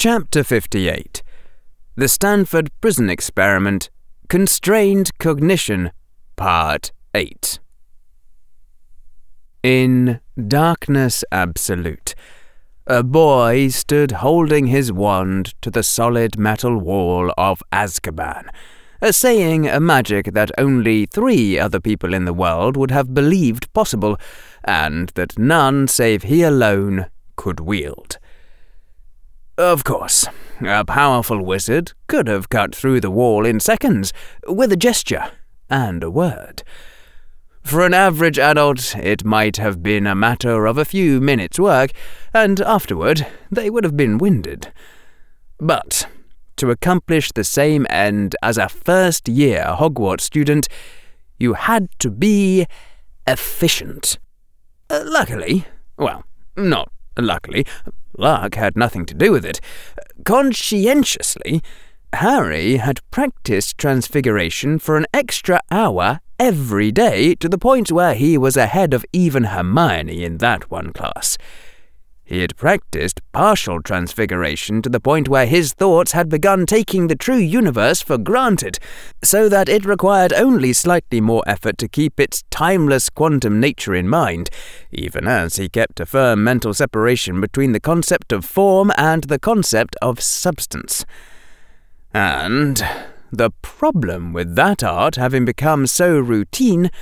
Chapter 0.00 0.42
58 0.42 1.22
The 1.94 2.08
Stanford 2.08 2.70
Prison 2.80 3.10
Experiment 3.10 3.90
Constrained 4.30 5.10
Cognition, 5.18 5.90
Part 6.36 6.90
8. 7.14 7.58
In 9.62 10.20
darkness 10.48 11.22
absolute, 11.30 12.14
a 12.86 13.02
boy 13.02 13.68
stood 13.68 14.12
holding 14.12 14.68
his 14.68 14.90
wand 14.90 15.52
to 15.60 15.70
the 15.70 15.82
solid 15.82 16.38
metal 16.38 16.78
wall 16.78 17.30
of 17.36 17.62
Azkaban, 17.70 18.48
saying 19.10 19.68
a 19.68 19.80
magic 19.80 20.32
that 20.32 20.50
only 20.56 21.04
three 21.04 21.58
other 21.58 21.78
people 21.78 22.14
in 22.14 22.24
the 22.24 22.32
world 22.32 22.74
would 22.74 22.90
have 22.90 23.12
believed 23.12 23.70
possible, 23.74 24.16
and 24.64 25.10
that 25.10 25.38
none 25.38 25.86
save 25.86 26.22
he 26.22 26.42
alone 26.42 27.04
could 27.36 27.60
wield. 27.60 28.16
Of 29.60 29.84
course, 29.84 30.26
a 30.66 30.86
powerful 30.86 31.44
wizard 31.44 31.92
could 32.06 32.28
have 32.28 32.48
cut 32.48 32.74
through 32.74 33.02
the 33.02 33.10
wall 33.10 33.44
in 33.44 33.60
seconds 33.60 34.10
with 34.48 34.72
a 34.72 34.76
gesture 34.76 35.32
and 35.68 36.02
a 36.02 36.10
word. 36.10 36.62
For 37.62 37.84
an 37.84 37.92
average 37.92 38.38
adult, 38.38 38.96
it 38.96 39.22
might 39.22 39.58
have 39.58 39.82
been 39.82 40.06
a 40.06 40.14
matter 40.14 40.64
of 40.64 40.78
a 40.78 40.86
few 40.86 41.20
minutes' 41.20 41.58
work, 41.58 41.90
and 42.32 42.58
afterward 42.62 43.26
they 43.50 43.68
would 43.68 43.84
have 43.84 43.98
been 43.98 44.16
winded. 44.16 44.72
But 45.58 46.06
to 46.56 46.70
accomplish 46.70 47.30
the 47.30 47.44
same 47.44 47.86
end 47.90 48.36
as 48.42 48.56
a 48.56 48.70
first 48.70 49.28
year 49.28 49.76
Hogwarts 49.78 50.22
student, 50.22 50.68
you 51.38 51.52
had 51.52 51.90
to 51.98 52.10
be 52.10 52.64
efficient. 53.26 54.18
Uh, 54.88 55.02
luckily, 55.04 55.66
well, 55.98 56.24
not 56.56 56.90
luckily, 57.18 57.66
luck 58.16 58.54
had 58.54 58.76
nothing 58.76 59.06
to 59.06 59.14
do 59.14 59.32
with 59.32 59.44
it. 59.44 59.60
Conscientiously, 60.24 61.62
Harry 62.12 62.76
had 62.76 63.00
practiced 63.10 63.78
transfiguration 63.78 64.78
for 64.78 64.96
an 64.96 65.06
extra 65.14 65.60
hour 65.70 66.20
every 66.38 66.90
day 66.90 67.34
to 67.36 67.48
the 67.48 67.58
point 67.58 67.92
where 67.92 68.14
he 68.14 68.36
was 68.36 68.56
ahead 68.56 68.92
of 68.92 69.04
even 69.12 69.44
Hermione 69.44 70.24
in 70.24 70.38
that 70.38 70.70
one 70.70 70.92
class. 70.92 71.38
He 72.30 72.42
had 72.42 72.56
practiced 72.56 73.20
partial 73.32 73.82
transfiguration 73.82 74.82
to 74.82 74.88
the 74.88 75.00
point 75.00 75.28
where 75.28 75.46
his 75.46 75.72
thoughts 75.72 76.12
had 76.12 76.28
begun 76.28 76.64
taking 76.64 77.08
the 77.08 77.16
true 77.16 77.34
universe 77.34 78.02
for 78.02 78.18
granted, 78.18 78.78
so 79.20 79.48
that 79.48 79.68
it 79.68 79.84
required 79.84 80.32
only 80.34 80.72
slightly 80.72 81.20
more 81.20 81.42
effort 81.44 81.76
to 81.78 81.88
keep 81.88 82.20
its 82.20 82.44
timeless 82.48 83.10
quantum 83.10 83.58
nature 83.58 83.96
in 83.96 84.08
mind, 84.08 84.48
even 84.92 85.26
as 85.26 85.56
he 85.56 85.68
kept 85.68 85.98
a 85.98 86.06
firm 86.06 86.44
mental 86.44 86.72
separation 86.72 87.40
between 87.40 87.72
the 87.72 87.80
concept 87.80 88.30
of 88.30 88.44
form 88.44 88.92
and 88.96 89.24
the 89.24 89.40
concept 89.40 89.96
of 90.00 90.20
substance. 90.20 91.04
And 92.14 92.80
the 93.32 93.50
problem 93.60 94.32
with 94.32 94.54
that 94.54 94.84
art 94.84 95.16
having 95.16 95.44
become 95.44 95.84
so 95.88 96.16
routine 96.20 96.92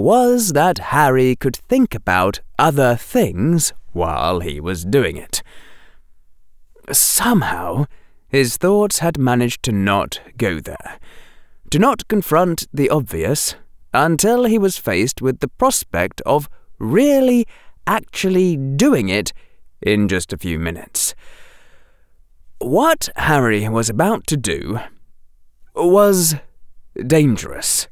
was 0.00 0.52
that 0.52 0.78
Harry 0.78 1.36
could 1.36 1.56
think 1.56 1.94
about 1.94 2.40
other 2.58 2.96
things 2.96 3.72
while 3.92 4.40
he 4.40 4.60
was 4.60 4.84
doing 4.84 5.16
it. 5.16 5.42
Somehow, 6.90 7.84
his 8.28 8.56
thoughts 8.56 9.00
had 9.00 9.18
managed 9.18 9.62
to 9.64 9.72
not 9.72 10.20
go 10.36 10.60
there, 10.60 10.98
to 11.70 11.78
not 11.78 12.08
confront 12.08 12.66
the 12.72 12.88
obvious, 12.88 13.54
until 13.92 14.44
he 14.44 14.58
was 14.58 14.76
faced 14.76 15.20
with 15.20 15.40
the 15.40 15.48
prospect 15.48 16.20
of 16.22 16.48
really, 16.78 17.46
actually 17.86 18.56
doing 18.56 19.08
it 19.08 19.32
in 19.82 20.08
just 20.08 20.32
a 20.32 20.38
few 20.38 20.58
minutes. 20.58 21.14
What 22.58 23.08
Harry 23.16 23.68
was 23.68 23.90
about 23.90 24.26
to 24.28 24.36
do 24.36 24.80
was 25.74 26.36
dangerous. 27.06 27.88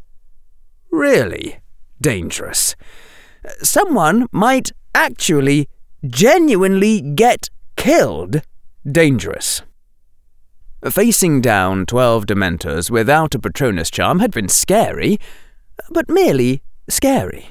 Really 0.91 1.61
dangerous. 2.01 2.77
Someone 3.63 4.27
might 4.33 4.73
actually 4.95 5.69
genuinely 6.07 7.01
get 7.01 7.49
killed 7.77 8.43
dangerous. 8.91 9.63
Facing 10.89 11.41
down 11.41 11.87
twelve 11.87 12.27
Dementors 12.27 12.91
without 12.91 13.35
a 13.35 13.39
Patronus 13.39 13.91
charm 13.91 14.21
had 14.21 14.31
been 14.31 14.49
scary, 14.49 15.19
but 15.91 16.09
merely 16.09 16.63
scary. 16.89 17.49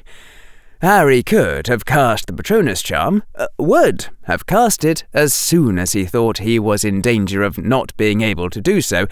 Harry 0.81 1.23
could 1.23 1.67
have 1.67 1.85
cast 1.85 2.27
the 2.27 2.33
Patronus 2.33 2.83
charm, 2.83 3.23
uh, 3.35 3.47
would 3.57 4.09
have 4.23 4.45
cast 4.45 4.85
it 4.85 5.05
as 5.11 5.33
soon 5.33 5.79
as 5.79 5.93
he 5.93 6.05
thought 6.05 6.37
he 6.37 6.59
was 6.59 6.85
in 6.85 7.01
danger 7.01 7.41
of 7.41 7.57
not 7.57 7.97
being 7.97 8.21
able 8.21 8.49
to 8.49 8.61
do 8.61 8.79
so, 8.79 9.07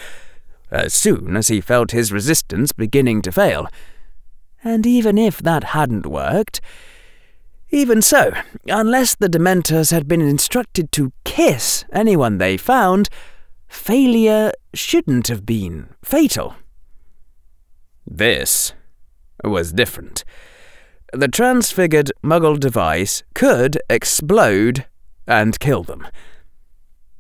as 0.70 0.94
soon 0.94 1.36
as 1.36 1.48
he 1.48 1.60
felt 1.60 1.92
his 1.92 2.12
resistance 2.12 2.72
beginning 2.72 3.22
to 3.24 3.32
fail. 3.32 3.68
And 4.66 4.88
even 4.88 5.20
if 5.20 5.38
that 5.44 5.64
hadn't 5.64 6.08
worked, 6.08 6.60
even 7.70 8.02
so, 8.02 8.34
unless 8.68 9.14
the 9.14 9.30
Dementors 9.30 9.92
had 9.92 10.08
been 10.08 10.22
instructed 10.22 10.92
to 10.94 11.14
kiss 11.24 11.86
anyone 11.94 12.40
they 12.40 12.58
found, 12.58 13.08
failure 13.68 14.52
shouldn't 14.74 15.28
have 15.28 15.46
been 15.46 15.90
fatal. 16.04 16.56
This 18.08 18.74
was 19.44 19.72
different. 19.72 20.24
The 21.14 21.28
transfigured 21.28 22.12
Muggle 22.24 22.60
device 22.60 23.22
could 23.36 23.78
explode 23.88 24.88
and 25.28 25.60
kill 25.60 25.84
them. 25.84 26.08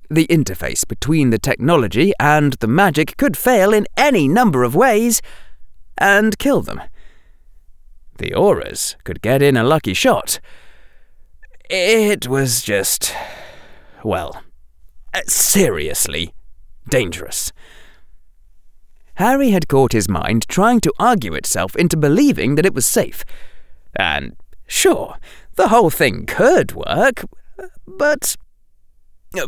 The 0.10 0.26
interface 0.28 0.88
between 0.88 1.30
the 1.30 1.40
technology 1.40 2.12
and 2.20 2.54
the 2.54 2.68
magic 2.68 3.18
could 3.18 3.38
fail 3.38 3.72
in 3.72 3.86
any 3.96 4.28
number 4.28 4.64
of 4.64 4.74
ways 4.74 5.22
and 6.00 6.40
kill 6.40 6.62
them. 6.62 6.82
The 8.18 8.32
Aurors 8.32 8.96
could 9.04 9.22
get 9.22 9.42
in 9.42 9.58
a 9.58 9.64
lucky 9.64 9.94
shot. 9.94 10.40
It 11.70 12.28
was 12.28 12.62
just. 12.62 13.14
well, 14.04 14.42
uh, 15.14 15.22
seriously 15.28 16.34
dangerous. 16.88 17.52
Harry 19.16 19.52
had 19.52 19.68
caught 19.68 19.94
his 19.94 20.10
mind 20.10 20.48
trying 20.48 20.82
to 20.82 20.94
argue 21.00 21.34
itself 21.34 21.76
into 21.76 21.98
believing 21.98 22.56
that 22.56 22.66
it 22.66 22.74
was 22.74 22.86
safe. 22.86 23.24
And 23.96 24.36
sure, 24.68 25.18
the 25.56 25.70
whole 25.70 25.90
thing 25.90 26.26
could 26.26 26.74
work, 26.74 27.24
but. 27.88 28.36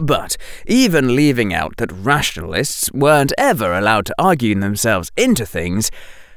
But 0.01 0.35
even 0.65 1.15
leaving 1.15 1.53
out 1.53 1.77
that 1.77 1.93
rationalists 1.93 2.91
weren't 2.91 3.31
ever 3.37 3.71
allowed 3.71 4.05
to 4.07 4.15
argue 4.19 4.53
themselves 4.53 5.11
into 5.15 5.45
things, 5.45 5.91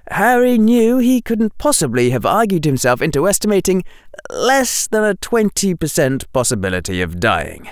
Harry 0.09 0.59
knew 0.59 0.99
he 0.99 1.21
couldn't 1.21 1.57
possibly 1.59 2.11
have 2.11 2.27
argued 2.27 2.65
himself 2.65 3.01
into 3.01 3.29
estimating 3.29 3.85
less 4.31 4.87
than 4.87 5.05
a 5.05 5.15
20% 5.15 6.25
possibility 6.33 7.01
of 7.01 7.21
dying. 7.21 7.69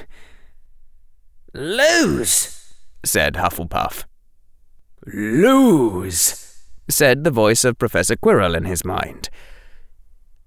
Lose, 1.54 2.74
said 3.04 3.34
Hufflepuff. 3.34 4.04
Lose, 5.06 6.58
said 6.88 7.24
the 7.24 7.30
voice 7.30 7.64
of 7.64 7.78
Professor 7.78 8.16
Quirrell 8.16 8.56
in 8.56 8.64
his 8.64 8.84
mind. 8.84 9.30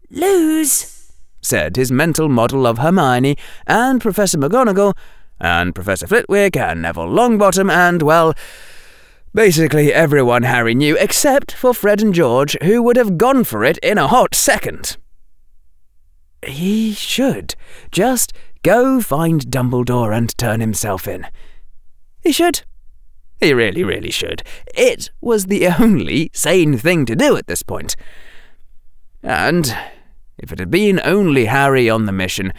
Lose, 0.10 1.12
said 1.42 1.76
his 1.76 1.92
mental 1.92 2.30
model 2.30 2.68
of 2.68 2.78
Hermione 2.78 3.38
and 3.66 4.00
Professor 4.00 4.38
McGonagall 4.38 4.96
and 5.40 5.74
Professor 5.74 6.06
Flitwick 6.06 6.56
and 6.56 6.84
Neville 6.84 7.08
Longbottom 7.08 7.72
and, 7.72 8.02
well, 8.04 8.36
Basically, 9.34 9.94
everyone 9.94 10.44
Harry 10.44 10.76
knew 10.76 10.98
except 10.98 11.54
for 11.54 11.74
Fred 11.74 12.02
and 12.02 12.14
George, 12.14 12.58
who 12.62 12.84
would 12.84 12.98
have 12.98 13.18
gone 13.18 13.46
for 13.46 13.64
it 13.64 13.78
in 13.78 13.98
a 13.98 14.10
hot 14.10 14.36
second. 14.36 14.98
He 16.46 16.92
should 16.92 17.56
just 17.92 18.34
go 18.62 19.00
find 19.00 19.50
Dumbledore 19.50 20.16
and 20.16 20.38
turn 20.38 20.60
himself 20.60 21.08
in. 21.08 21.28
He 22.22 22.34
should. 22.34 22.64
He 23.40 23.54
really, 23.54 23.86
really 23.86 24.12
should. 24.12 24.44
It 24.76 25.12
was 25.22 25.46
the 25.46 25.68
only 25.68 26.30
sane 26.34 26.78
thing 26.78 27.06
to 27.06 27.16
do 27.16 27.38
at 27.38 27.48
this 27.48 27.64
point. 27.64 27.96
And 29.24 29.74
if 30.38 30.52
it 30.52 30.60
had 30.60 30.70
been 30.70 31.00
only 31.06 31.46
Harry 31.46 31.90
on 31.90 32.06
the 32.06 32.12
mission, 32.12 32.52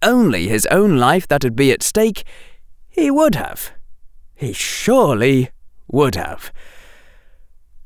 only 0.00 0.46
his 0.46 0.64
own 0.66 0.96
life 0.96 1.26
that 1.26 1.42
would 1.42 1.56
be 1.56 1.72
at 1.72 1.82
stake, 1.82 2.22
he 2.88 3.10
would 3.10 3.34
have. 3.34 3.72
He 4.34 4.52
surely 4.52 5.50
would 5.92 6.14
have. 6.14 6.52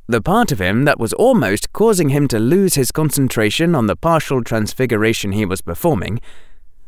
The 0.06 0.21
part 0.21 0.53
of 0.53 0.61
him 0.61 0.85
that 0.85 1.01
was 1.01 1.15
almost 1.15 1.73
causing 1.73 2.11
him 2.11 2.29
to 2.29 2.39
lose 2.39 2.75
his 2.75 2.93
concentration 2.93 3.75
on 3.75 3.87
the 3.87 3.97
partial 3.97 4.45
transfiguration 4.45 5.33
he 5.33 5.47
was 5.47 5.62
performing, 5.62 6.21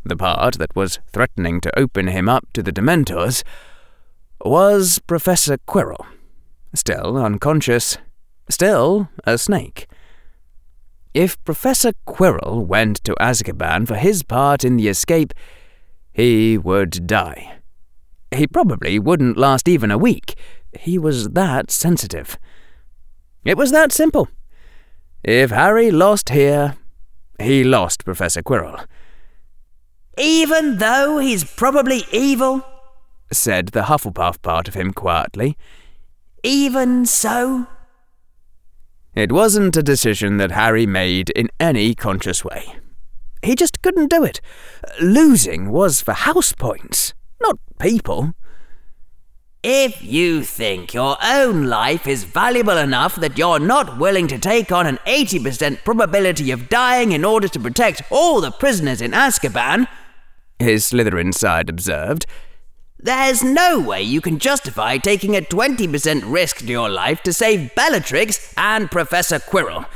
the 0.04 0.16
part 0.16 0.58
that 0.58 0.76
was 0.76 0.98
threatening 1.10 1.60
to 1.62 1.78
open 1.78 2.08
him 2.08 2.28
up 2.28 2.52
to 2.52 2.62
the 2.62 2.72
Dementors, 2.72 3.42
was 4.44 4.98
Professor 4.98 5.56
Quirrell, 5.66 6.06
still 6.74 7.16
unconscious, 7.16 7.96
still 8.50 9.08
a 9.24 9.38
snake. 9.38 9.88
If 11.14 11.42
Professor 11.44 11.92
Quirrell 12.06 12.66
went 12.66 13.02
to 13.04 13.14
Azkaban 13.18 13.88
for 13.88 13.94
his 13.94 14.22
part 14.22 14.62
in 14.62 14.76
the 14.76 14.88
escape, 14.88 15.32
he 16.12 16.58
would 16.58 17.06
die. 17.06 17.58
He 18.34 18.46
probably 18.46 18.98
wouldn't 18.98 19.38
last 19.38 19.66
even 19.66 19.90
a 19.90 19.96
week. 19.96 20.34
He 20.80 20.98
was 20.98 21.30
that 21.30 21.70
sensitive. 21.70 22.38
It 23.44 23.56
was 23.56 23.70
that 23.70 23.92
simple. 23.92 24.28
If 25.22 25.50
Harry 25.50 25.90
lost 25.90 26.30
here, 26.30 26.76
he 27.40 27.64
lost 27.64 28.04
Professor 28.04 28.42
Quirrell. 28.42 28.86
Even 30.18 30.78
though 30.78 31.18
he's 31.18 31.44
probably 31.44 32.04
evil? 32.12 32.64
said 33.32 33.68
the 33.68 33.82
Hufflepuff 33.82 34.40
part 34.40 34.68
of 34.68 34.74
him 34.74 34.92
quietly. 34.92 35.56
Even 36.42 37.04
so? 37.06 37.66
It 39.14 39.32
wasn't 39.32 39.76
a 39.76 39.82
decision 39.82 40.36
that 40.36 40.52
Harry 40.52 40.86
made 40.86 41.30
in 41.30 41.48
any 41.58 41.94
conscious 41.94 42.44
way. 42.44 42.76
He 43.42 43.54
just 43.54 43.82
couldn't 43.82 44.10
do 44.10 44.24
it. 44.24 44.40
Losing 45.00 45.70
was 45.70 46.00
for 46.00 46.12
house 46.12 46.52
points, 46.52 47.14
not 47.40 47.58
people. 47.78 48.32
If 49.68 50.00
you 50.00 50.44
think 50.44 50.94
your 50.94 51.16
own 51.20 51.64
life 51.64 52.06
is 52.06 52.22
valuable 52.22 52.76
enough 52.78 53.16
that 53.16 53.36
you're 53.36 53.58
not 53.58 53.98
willing 53.98 54.28
to 54.28 54.38
take 54.38 54.70
on 54.70 54.86
an 54.86 55.00
80% 55.04 55.82
probability 55.82 56.52
of 56.52 56.68
dying 56.68 57.10
in 57.10 57.24
order 57.24 57.48
to 57.48 57.58
protect 57.58 58.00
all 58.08 58.40
the 58.40 58.52
prisoners 58.52 59.00
in 59.00 59.10
Azkaban, 59.10 59.88
his 60.60 60.84
Slytherin 60.84 61.34
side 61.34 61.68
observed, 61.68 62.26
there's 62.96 63.42
no 63.42 63.80
way 63.80 64.00
you 64.00 64.20
can 64.20 64.38
justify 64.38 64.98
taking 64.98 65.34
a 65.36 65.40
20% 65.40 66.22
risk 66.32 66.58
to 66.58 66.66
your 66.66 66.88
life 66.88 67.24
to 67.24 67.32
save 67.32 67.74
Bellatrix 67.74 68.54
and 68.56 68.88
Professor 68.88 69.40
Quirrell. 69.40 69.86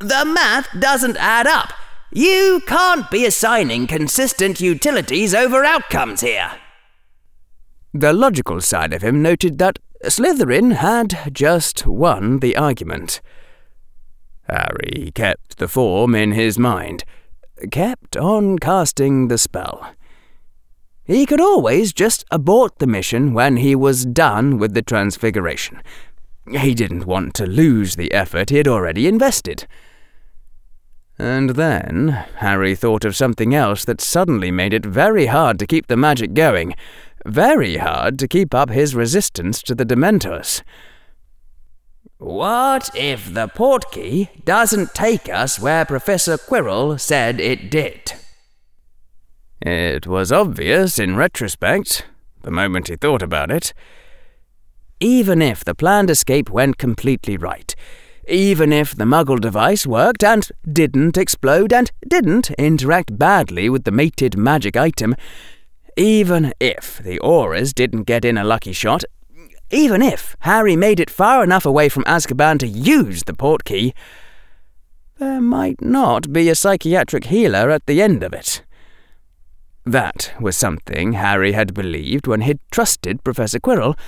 The 0.00 0.26
math 0.26 0.68
doesn't 0.78 1.16
add 1.16 1.46
up. 1.46 1.72
You 2.12 2.60
can't 2.66 3.10
be 3.10 3.24
assigning 3.24 3.86
consistent 3.86 4.60
utilities 4.60 5.34
over 5.34 5.64
outcomes 5.64 6.20
here. 6.20 6.50
The 7.96 8.12
logical 8.12 8.60
side 8.60 8.92
of 8.92 9.02
him 9.02 9.22
noted 9.22 9.58
that 9.58 9.78
Slytherin 10.02 10.72
had 10.72 11.30
just 11.32 11.86
won 11.86 12.40
the 12.40 12.56
argument. 12.56 13.20
Harry 14.48 15.12
kept 15.14 15.58
the 15.58 15.68
form 15.68 16.12
in 16.16 16.32
his 16.32 16.58
mind, 16.58 17.04
kept 17.70 18.16
on 18.16 18.58
casting 18.58 19.28
the 19.28 19.38
spell. 19.38 19.94
He 21.04 21.24
could 21.24 21.40
always 21.40 21.92
just 21.92 22.24
abort 22.32 22.80
the 22.80 22.88
mission 22.88 23.32
when 23.32 23.58
he 23.58 23.76
was 23.76 24.04
done 24.04 24.58
with 24.58 24.74
the 24.74 24.82
transfiguration. 24.82 25.80
He 26.50 26.74
didn't 26.74 27.06
want 27.06 27.34
to 27.34 27.46
lose 27.46 27.94
the 27.94 28.12
effort 28.12 28.50
he 28.50 28.56
had 28.56 28.66
already 28.66 29.06
invested. 29.06 29.68
And 31.16 31.50
then 31.50 32.08
Harry 32.38 32.74
thought 32.74 33.04
of 33.04 33.14
something 33.14 33.54
else 33.54 33.84
that 33.84 34.00
suddenly 34.00 34.50
made 34.50 34.74
it 34.74 34.84
very 34.84 35.26
hard 35.26 35.60
to 35.60 35.66
keep 35.66 35.86
the 35.86 35.96
magic 35.96 36.34
going, 36.34 36.74
very 37.24 37.76
hard 37.76 38.18
to 38.18 38.28
keep 38.28 38.54
up 38.54 38.70
his 38.70 38.94
resistance 38.94 39.62
to 39.62 39.74
the 39.74 39.86
Dementors. 39.86 40.62
What 42.18 42.90
if 42.94 43.32
the 43.32 43.48
portkey 43.48 44.44
doesn't 44.44 44.94
take 44.94 45.28
us 45.28 45.58
where 45.58 45.84
Professor 45.84 46.36
Quirrell 46.36 46.98
said 46.98 47.40
it 47.40 47.70
did? 47.70 48.12
It 49.60 50.06
was 50.06 50.30
obvious 50.30 50.98
in 50.98 51.16
retrospect, 51.16 52.06
the 52.42 52.50
moment 52.50 52.88
he 52.88 52.96
thought 52.96 53.22
about 53.22 53.50
it. 53.50 53.72
Even 55.00 55.42
if 55.42 55.64
the 55.64 55.74
planned 55.74 56.10
escape 56.10 56.50
went 56.50 56.78
completely 56.78 57.36
right, 57.36 57.74
even 58.28 58.72
if 58.72 58.94
the 58.94 59.04
muggle 59.04 59.40
device 59.40 59.86
worked 59.86 60.24
and 60.24 60.48
didn't 60.70 61.18
explode 61.18 61.72
and 61.72 61.90
didn't 62.08 62.50
interact 62.52 63.18
badly 63.18 63.68
with 63.68 63.84
the 63.84 63.90
mated 63.90 64.36
magic 64.36 64.76
item, 64.76 65.14
even 65.96 66.52
if 66.60 66.98
the 66.98 67.18
Aurors 67.20 67.74
didn't 67.74 68.04
get 68.04 68.24
in 68.24 68.38
a 68.38 68.44
lucky 68.44 68.72
shot, 68.72 69.04
even 69.70 70.02
if 70.02 70.36
Harry 70.40 70.76
made 70.76 71.00
it 71.00 71.10
far 71.10 71.42
enough 71.42 71.66
away 71.66 71.88
from 71.88 72.04
Azkaban 72.04 72.58
to 72.60 72.66
use 72.66 73.24
the 73.24 73.32
portkey, 73.32 73.92
there 75.18 75.40
might 75.40 75.80
not 75.80 76.32
be 76.32 76.48
a 76.48 76.54
psychiatric 76.54 77.24
healer 77.24 77.70
at 77.70 77.86
the 77.86 78.02
end 78.02 78.22
of 78.22 78.32
it. 78.32 78.62
That 79.84 80.32
was 80.40 80.56
something 80.56 81.12
Harry 81.12 81.52
had 81.52 81.74
believed 81.74 82.26
when 82.26 82.42
he'd 82.42 82.60
trusted 82.70 83.22
Professor 83.22 83.60
Quirrell, 83.60 83.98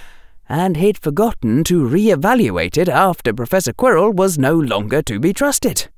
and 0.48 0.76
he'd 0.76 0.98
forgotten 0.98 1.64
to 1.64 1.84
re-evaluate 1.84 2.78
it 2.78 2.88
after 2.88 3.32
Professor 3.32 3.72
Quirrell 3.72 4.14
was 4.14 4.38
no 4.38 4.54
longer 4.54 5.02
to 5.02 5.18
be 5.18 5.32
trusted. 5.32 5.88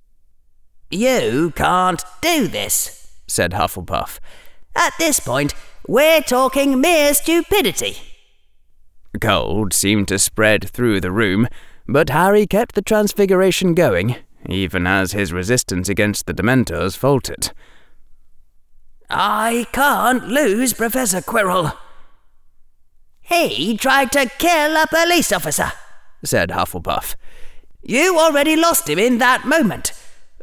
You 0.90 1.52
can't 1.54 2.02
do 2.22 2.48
this, 2.48 3.12
said 3.26 3.52
Hufflepuff. 3.52 4.18
At 4.74 4.94
this 4.98 5.20
point, 5.20 5.54
we're 5.88 6.20
talking 6.20 6.80
mere 6.80 7.14
stupidity. 7.14 7.96
Cold 9.20 9.72
seemed 9.72 10.06
to 10.08 10.18
spread 10.18 10.68
through 10.68 11.00
the 11.00 11.10
room, 11.10 11.48
but 11.88 12.10
Harry 12.10 12.46
kept 12.46 12.74
the 12.74 12.82
transfiguration 12.82 13.74
going, 13.74 14.16
even 14.48 14.86
as 14.86 15.12
his 15.12 15.32
resistance 15.32 15.88
against 15.88 16.26
the 16.26 16.34
Dementors 16.34 16.96
faltered. 16.96 17.50
I 19.08 19.66
can't 19.72 20.28
lose 20.28 20.74
Professor 20.74 21.22
Quirrell. 21.22 21.74
He 23.22 23.76
tried 23.78 24.12
to 24.12 24.30
kill 24.38 24.76
a 24.76 24.86
police 24.86 25.32
officer, 25.32 25.72
said 26.22 26.50
Hufflepuff. 26.50 27.16
You 27.82 28.18
already 28.18 28.56
lost 28.56 28.90
him 28.90 28.98
in 28.98 29.16
that 29.18 29.46
moment. 29.46 29.92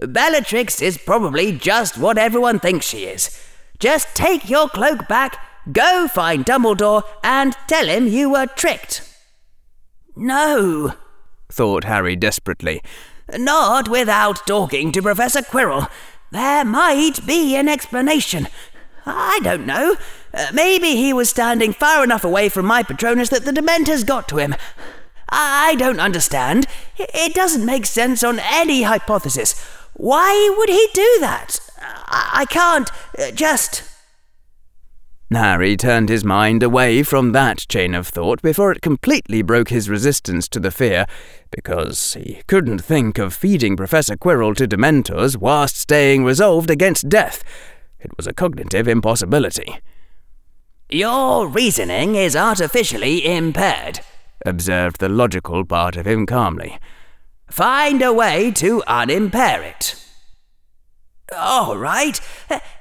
Bellatrix 0.01 0.81
is 0.81 0.97
probably 0.97 1.51
just 1.51 1.97
what 1.99 2.17
everyone 2.17 2.59
thinks 2.59 2.87
she 2.87 3.05
is. 3.05 3.39
Just 3.79 4.15
take 4.15 4.49
your 4.49 4.69
cloak 4.69 5.07
back, 5.07 5.37
go 5.71 6.07
find 6.07 6.45
Dumbledore, 6.45 7.03
and 7.23 7.55
tell 7.67 7.87
him 7.87 8.07
you 8.07 8.29
were 8.29 8.47
tricked. 8.47 9.01
No, 10.15 10.93
thought 11.51 11.83
Harry 11.83 12.15
desperately. 12.15 12.81
Not 13.35 13.89
without 13.89 14.45
talking 14.45 14.91
to 14.91 15.01
Professor 15.01 15.41
Quirrell. 15.41 15.89
There 16.31 16.63
might 16.63 17.25
be 17.25 17.55
an 17.55 17.67
explanation. 17.67 18.47
I 19.05 19.39
don't 19.43 19.65
know. 19.65 19.95
Uh, 20.33 20.47
maybe 20.53 20.95
he 20.95 21.13
was 21.13 21.29
standing 21.29 21.73
far 21.73 22.03
enough 22.03 22.23
away 22.23 22.49
from 22.49 22.65
my 22.65 22.83
Patronus 22.83 23.29
that 23.29 23.45
the 23.45 23.51
Dementors 23.51 24.05
got 24.05 24.27
to 24.29 24.37
him. 24.37 24.55
I 25.29 25.75
don't 25.75 25.99
understand. 25.99 26.65
It 26.97 27.33
doesn't 27.33 27.65
make 27.65 27.85
sense 27.85 28.23
on 28.23 28.39
any 28.39 28.83
hypothesis. 28.83 29.53
Why 29.95 30.53
would 30.57 30.69
he 30.69 30.87
do 30.93 31.17
that? 31.21 31.59
I 32.07 32.45
can't 32.49 32.89
uh, 33.17 33.31
just. 33.31 33.83
Harry 35.31 35.75
turned 35.75 36.09
his 36.09 36.23
mind 36.23 36.63
away 36.63 37.01
from 37.01 37.31
that 37.31 37.65
chain 37.67 37.95
of 37.95 38.07
thought 38.07 38.41
before 38.41 38.71
it 38.71 38.81
completely 38.81 39.41
broke 39.41 39.69
his 39.69 39.89
resistance 39.89 40.47
to 40.49 40.59
the 40.59 40.71
fear, 40.71 41.05
because 41.49 42.13
he 42.13 42.41
couldn't 42.47 42.79
think 42.79 43.17
of 43.17 43.33
feeding 43.33 43.75
Professor 43.75 44.15
Quirrell 44.15 44.55
to 44.55 44.67
Dementors 44.67 45.37
whilst 45.37 45.77
staying 45.77 46.23
resolved 46.23 46.69
against 46.69 47.09
death. 47.09 47.43
It 47.99 48.15
was 48.17 48.27
a 48.27 48.33
cognitive 48.33 48.87
impossibility. 48.87 49.79
Your 50.89 51.47
reasoning 51.47 52.15
is 52.15 52.35
artificially 52.35 53.25
impaired, 53.25 54.01
observed 54.45 54.99
the 54.99 55.09
logical 55.09 55.65
part 55.65 55.97
of 55.97 56.05
him 56.05 56.25
calmly. 56.25 56.79
Find 57.55 58.01
a 58.01 58.11
way 58.11 58.51
to 58.51 58.83
unimpair 58.85 59.63
it. 59.63 59.95
All 61.33 61.77
right, 61.77 62.19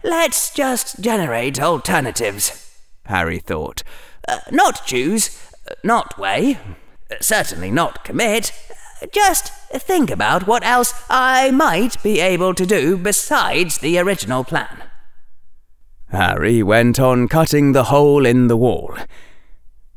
let's 0.02 0.52
just 0.52 1.00
generate 1.00 1.60
alternatives, 1.62 2.76
Harry 3.04 3.38
thought. 3.38 3.84
Uh, 4.26 4.40
not 4.50 4.84
choose, 4.84 5.40
not 5.84 6.18
weigh, 6.18 6.58
certainly 7.20 7.70
not 7.70 8.02
commit. 8.02 8.50
Just 9.12 9.52
think 9.74 10.10
about 10.10 10.48
what 10.48 10.64
else 10.64 10.92
I 11.08 11.52
might 11.52 12.02
be 12.02 12.18
able 12.18 12.52
to 12.54 12.66
do 12.66 12.96
besides 12.96 13.78
the 13.78 14.00
original 14.00 14.42
plan. 14.42 14.82
Harry 16.08 16.64
went 16.64 16.98
on 16.98 17.28
cutting 17.28 17.74
the 17.74 17.84
hole 17.84 18.26
in 18.26 18.48
the 18.48 18.56
wall. 18.56 18.96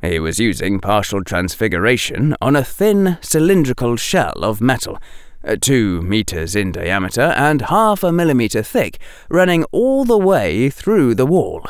He 0.02 0.20
was 0.20 0.40
using 0.40 0.80
partial 0.80 1.24
transfiguration 1.24 2.36
on 2.42 2.56
a 2.56 2.64
thin 2.64 3.18
cylindrical 3.22 3.96
shell 3.96 4.44
of 4.44 4.62
metal 4.62 5.00
uh, 5.48 5.56
two 5.60 6.02
meters 6.02 6.56
in 6.56 6.72
diameter 6.72 7.22
and 7.22 7.64
half 7.64 8.04
a 8.04 8.12
millimeter 8.12 8.62
thick, 8.62 9.00
running 9.30 9.64
all 9.66 10.04
the 10.04 10.18
way 10.18 10.70
through 10.70 11.16
the 11.16 11.26
wall. 11.26 11.66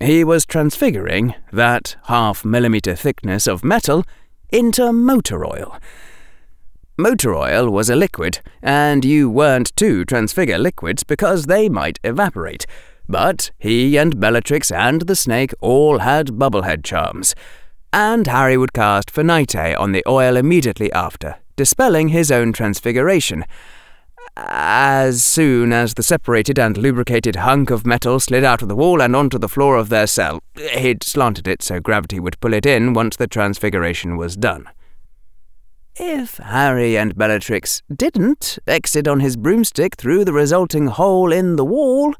He 0.00 0.24
was 0.24 0.46
transfiguring 0.46 1.34
that 1.52 1.96
half 2.04 2.44
millimeter 2.44 2.94
thickness 2.94 3.46
of 3.46 3.64
metal 3.64 4.04
into 4.50 4.92
motor 4.92 5.44
oil. 5.44 5.76
Motor 6.96 7.34
oil 7.34 7.70
was 7.70 7.88
a 7.88 7.96
liquid, 7.96 8.40
and 8.60 9.04
you 9.04 9.30
weren't 9.30 9.74
to 9.76 10.04
transfigure 10.04 10.58
liquids 10.58 11.04
because 11.04 11.46
they 11.46 11.68
might 11.68 12.00
evaporate. 12.02 12.66
But 13.08 13.50
he 13.58 13.96
and 13.96 14.20
Bellatrix 14.20 14.70
and 14.70 15.02
the 15.02 15.16
snake 15.16 15.52
all 15.60 16.00
had 16.00 16.38
bubblehead 16.38 16.84
charms, 16.84 17.34
and 17.92 18.26
Harry 18.26 18.56
would 18.58 18.74
cast 18.74 19.10
Finite 19.10 19.56
on 19.56 19.92
the 19.92 20.04
oil 20.06 20.36
immediately 20.36 20.92
after 20.92 21.36
dispelling 21.56 22.08
his 22.08 22.30
own 22.30 22.52
transfiguration. 22.52 23.44
As 24.36 25.24
soon 25.24 25.72
as 25.72 25.94
the 25.94 26.02
separated 26.04 26.58
and 26.58 26.78
lubricated 26.78 27.36
hunk 27.36 27.70
of 27.70 27.84
metal 27.84 28.20
slid 28.20 28.44
out 28.44 28.62
of 28.62 28.68
the 28.68 28.76
wall 28.76 29.02
and 29.02 29.16
onto 29.16 29.38
the 29.38 29.48
floor 29.48 29.76
of 29.76 29.88
their 29.88 30.06
cell, 30.06 30.40
he'd 30.56 31.02
slanted 31.02 31.48
it 31.48 31.62
so 31.62 31.80
gravity 31.80 32.20
would 32.20 32.38
pull 32.38 32.54
it 32.54 32.64
in 32.64 32.92
once 32.92 33.16
the 33.16 33.26
transfiguration 33.26 34.16
was 34.16 34.36
done. 34.36 34.68
If 35.96 36.36
Harry 36.36 36.96
and 36.96 37.16
Bellatrix 37.16 37.82
didn't 37.92 38.60
exit 38.68 39.08
on 39.08 39.18
his 39.18 39.36
broomstick 39.36 39.96
through 39.96 40.24
the 40.24 40.32
resulting 40.32 40.86
hole 40.86 41.32
in 41.32 41.56
the 41.56 41.64
wall, 41.64 42.14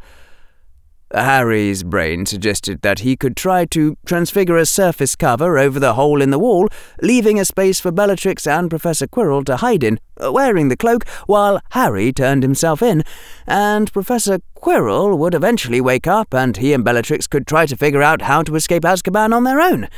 Harry's 1.15 1.83
brain 1.83 2.27
suggested 2.27 2.83
that 2.83 3.01
he 3.01 3.17
could 3.17 3.37
try 3.37 3.65
to 3.65 3.97
transfigure 4.05 4.57
a 4.57 4.67
surface 4.67 5.17
cover 5.17 5.59
over 5.59 5.81
the 5.81 5.95
hole 5.95 6.21
in 6.21 6.31
the 6.31 6.39
wall, 6.39 6.69
leaving 7.01 7.41
a 7.41 7.45
space 7.45 7.81
for 7.81 7.91
Bellatrix 7.91 8.47
and 8.47 8.69
Professor 8.69 9.07
Quirrell 9.07 9.45
to 9.47 9.57
hide 9.57 9.83
in, 9.83 9.99
uh, 10.23 10.31
wearing 10.31 10.69
the 10.69 10.77
cloak, 10.77 11.09
while 11.27 11.61
Harry 11.71 12.13
turned 12.13 12.43
himself 12.43 12.83
in, 12.83 13.03
and 13.47 13.93
Professor 13.93 14.39
Quirrell 14.57 15.17
would 15.17 15.35
eventually 15.35 15.81
wake 15.81 16.07
up 16.07 16.35
and 16.35 16.59
he 16.59 16.73
and 16.73 16.85
Bellatrix 16.85 17.27
could 17.27 17.47
try 17.47 17.65
to 17.65 17.77
figure 17.77 18.03
out 18.03 18.23
how 18.23 18.43
to 18.43 18.55
escape 18.55 18.83
Azkaban 18.83 19.33
on 19.33 19.45
their 19.45 19.61
own. 19.61 19.89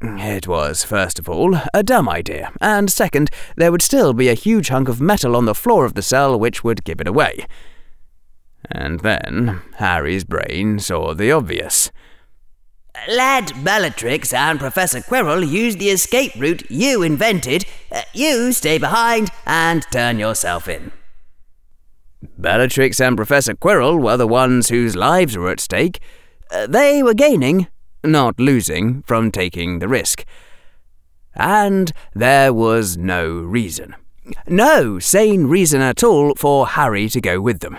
It 0.00 0.46
was, 0.46 0.84
first 0.84 1.18
of 1.18 1.28
all, 1.28 1.58
a 1.74 1.82
dumb 1.82 2.08
idea, 2.08 2.52
and 2.60 2.88
second, 2.88 3.30
there 3.56 3.72
would 3.72 3.82
still 3.82 4.12
be 4.12 4.28
a 4.28 4.34
huge 4.34 4.68
hunk 4.68 4.88
of 4.88 5.00
metal 5.00 5.34
on 5.34 5.44
the 5.44 5.56
floor 5.56 5.84
of 5.84 5.94
the 5.94 6.02
cell 6.02 6.38
which 6.38 6.62
would 6.62 6.84
give 6.84 7.00
it 7.00 7.08
away. 7.08 7.46
And 8.70 9.00
then 9.00 9.62
Harry's 9.76 10.24
brain 10.24 10.78
saw 10.78 11.14
the 11.14 11.32
obvious. 11.32 11.90
Let 13.06 13.64
Bellatrix 13.64 14.32
and 14.34 14.58
Professor 14.58 15.00
Quirrell 15.00 15.48
use 15.48 15.76
the 15.76 15.90
escape 15.90 16.34
route 16.36 16.68
you 16.70 17.02
invented. 17.02 17.64
Uh, 17.92 18.02
you 18.12 18.52
stay 18.52 18.78
behind 18.78 19.30
and 19.46 19.84
turn 19.92 20.18
yourself 20.18 20.68
in. 20.68 20.90
Bellatrix 22.36 23.00
and 23.00 23.16
Professor 23.16 23.54
Quirrell 23.54 24.02
were 24.02 24.16
the 24.16 24.26
ones 24.26 24.68
whose 24.68 24.96
lives 24.96 25.36
were 25.36 25.50
at 25.50 25.60
stake. 25.60 26.00
Uh, 26.50 26.66
they 26.66 27.02
were 27.02 27.14
gaining, 27.14 27.68
not 28.02 28.38
losing, 28.40 29.02
from 29.02 29.30
taking 29.30 29.78
the 29.78 29.88
risk. 29.88 30.24
And 31.34 31.92
there 32.14 32.52
was 32.52 32.96
no 32.98 33.28
reason. 33.28 33.94
No 34.46 34.98
sane 34.98 35.46
reason 35.46 35.80
at 35.80 36.02
all 36.02 36.34
for 36.34 36.66
Harry 36.66 37.08
to 37.10 37.20
go 37.20 37.40
with 37.40 37.60
them. 37.60 37.78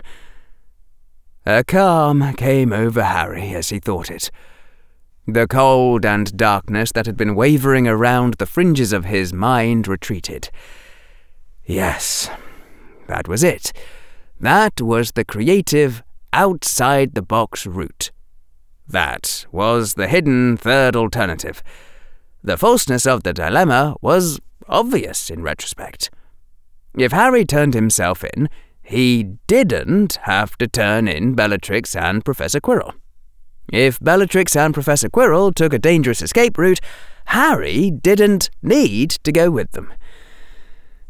A 1.46 1.63
calm 1.63 2.34
came 2.34 2.74
over 2.74 3.03
Harry 3.03 3.53
as 3.53 3.69
he 3.69 3.79
thought 3.79 4.12
it. 4.12 4.29
The 5.25 5.48
cold 5.48 6.05
and 6.05 6.36
darkness 6.36 6.91
that 6.91 7.05
had 7.05 7.15
been 7.15 7.36
wavering 7.36 7.88
around 7.88 8.36
the 8.36 8.46
fringes 8.46 8.91
of 8.91 9.05
his 9.05 9.31
mind 9.31 9.88
retreated. 9.88 10.50
Yes, 11.65 12.29
that 13.08 13.27
was 13.27 13.43
it. 13.43 13.72
That 14.39 14.81
was 14.81 15.12
the 15.12 15.25
creative, 15.25 16.03
outside 16.34 17.15
the 17.15 17.22
box 17.22 17.65
route. 17.65 18.12
That 18.88 19.46
was 19.51 19.93
the 19.93 20.08
hidden 20.08 20.58
third 20.58 20.96
alternative. 20.96 21.62
The 22.43 22.58
falseness 22.58 23.05
of 23.05 23.24
the 23.24 23.34
dilemma 23.34 23.96
was 24.01 24.39
obvious 24.67 25.29
in 25.29 25.43
retrospect. 25.43 26.10
If 26.98 27.12
Harry 27.12 27.46
turned 27.46 27.74
himself 27.74 28.24
in, 28.24 28.50
he 28.89 29.22
didn't 29.46 30.17
have 30.24 30.58
to 30.58 30.67
turn 30.67 31.08
in 31.08 31.36
Bellatrix 31.36 31.96
and 31.96 32.25
Professor 32.25 32.60
Quirrell. 32.60 32.93
If 33.72 34.00
Bellatrix 34.00 34.55
and 34.55 34.74
Professor 34.74 35.10
Quirrell 35.10 35.53
took 35.53 35.74
a 35.74 35.79
dangerous 35.79 36.24
escape 36.24 36.58
route, 36.58 36.79
Harry 37.25 37.91
didn't 37.91 38.50
need 38.63 39.12
to 39.12 39.31
go 39.31 39.51
with 39.51 39.74
them. 39.74 39.93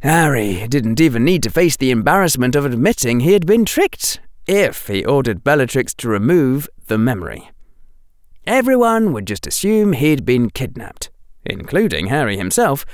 Harry 0.02 0.68
didn't 0.68 1.00
even 1.00 1.24
need 1.24 1.42
to 1.44 1.50
face 1.50 1.78
the 1.78 1.90
embarrassment 1.90 2.54
of 2.54 2.66
admitting 2.66 3.22
he 3.22 3.32
had 3.32 3.46
been 3.46 3.64
tricked 3.64 4.20
if 4.46 4.88
he 4.88 5.06
ordered 5.06 5.46
Bellatrix 5.46 5.94
to 5.96 6.10
remove 6.10 6.68
the 6.88 6.98
memory. 6.98 7.50
Everyone 8.46 9.14
would 9.14 9.26
just 9.26 9.48
assume 9.48 9.94
he'd 9.94 10.26
been 10.26 10.50
kidnapped, 10.50 11.12
including 11.46 12.08
Harry 12.08 12.36
himself, 12.36 12.86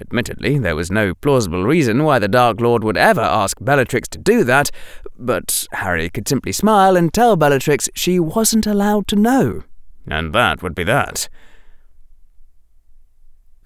Admittedly, 0.00 0.58
there 0.58 0.76
was 0.76 0.90
no 0.90 1.14
plausible 1.14 1.64
reason 1.64 2.04
why 2.04 2.18
the 2.18 2.28
Dark 2.28 2.60
Lord 2.60 2.82
would 2.82 2.96
ever 2.96 3.20
ask 3.20 3.58
Bellatrix 3.60 4.08
to 4.08 4.18
do 4.18 4.42
that, 4.44 4.70
but 5.18 5.66
Harry 5.72 6.08
could 6.08 6.26
simply 6.26 6.52
smile 6.52 6.96
and 6.96 7.12
tell 7.12 7.36
Bellatrix 7.36 7.90
she 7.94 8.18
wasn't 8.18 8.66
allowed 8.66 9.06
to 9.08 9.16
know. 9.16 9.64
And 10.06 10.34
that 10.34 10.62
would 10.62 10.74
be 10.74 10.84
that. 10.84 11.28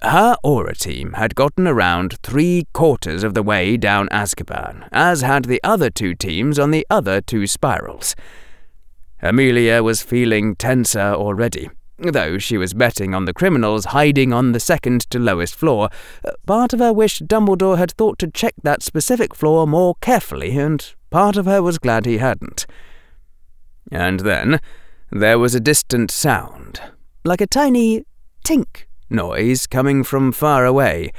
Her 0.02 0.36
Auror 0.44 0.76
team 0.76 1.14
had 1.14 1.34
gotten 1.34 1.66
around 1.66 2.18
three 2.22 2.66
quarters 2.72 3.24
of 3.24 3.34
the 3.34 3.42
way 3.42 3.76
down 3.76 4.08
Azkaban, 4.10 4.88
as 4.92 5.22
had 5.22 5.46
the 5.46 5.60
other 5.64 5.90
two 5.90 6.14
teams 6.14 6.58
on 6.58 6.70
the 6.70 6.86
other 6.90 7.20
two 7.20 7.46
spirals. 7.46 8.14
Amelia 9.22 9.82
was 9.82 10.02
feeling 10.02 10.54
tenser 10.54 11.14
already 11.14 11.70
Though 11.98 12.36
she 12.36 12.58
was 12.58 12.74
betting 12.74 13.14
on 13.14 13.24
the 13.24 13.32
criminals 13.32 13.86
hiding 13.86 14.32
on 14.32 14.52
the 14.52 14.60
second 14.60 15.08
to 15.10 15.18
lowest 15.18 15.54
floor, 15.54 15.88
part 16.46 16.74
of 16.74 16.80
her 16.80 16.92
wished 16.92 17.26
Dumbledore 17.26 17.78
had 17.78 17.92
thought 17.92 18.18
to 18.18 18.30
check 18.30 18.54
that 18.62 18.82
specific 18.82 19.34
floor 19.34 19.66
more 19.66 19.94
carefully, 20.02 20.58
and 20.58 20.94
part 21.10 21.36
of 21.36 21.46
her 21.46 21.62
was 21.62 21.78
glad 21.78 22.04
he 22.04 22.18
hadn't. 22.18 22.66
And 23.90 24.20
then 24.20 24.60
there 25.10 25.38
was 25.38 25.54
a 25.54 25.60
distant 25.60 26.10
sound, 26.10 26.82
like 27.24 27.40
a 27.40 27.46
tiny 27.46 28.04
tink 28.44 28.84
noise 29.08 29.66
coming 29.66 30.04
from 30.04 30.32
far 30.32 30.66
away, 30.66 31.12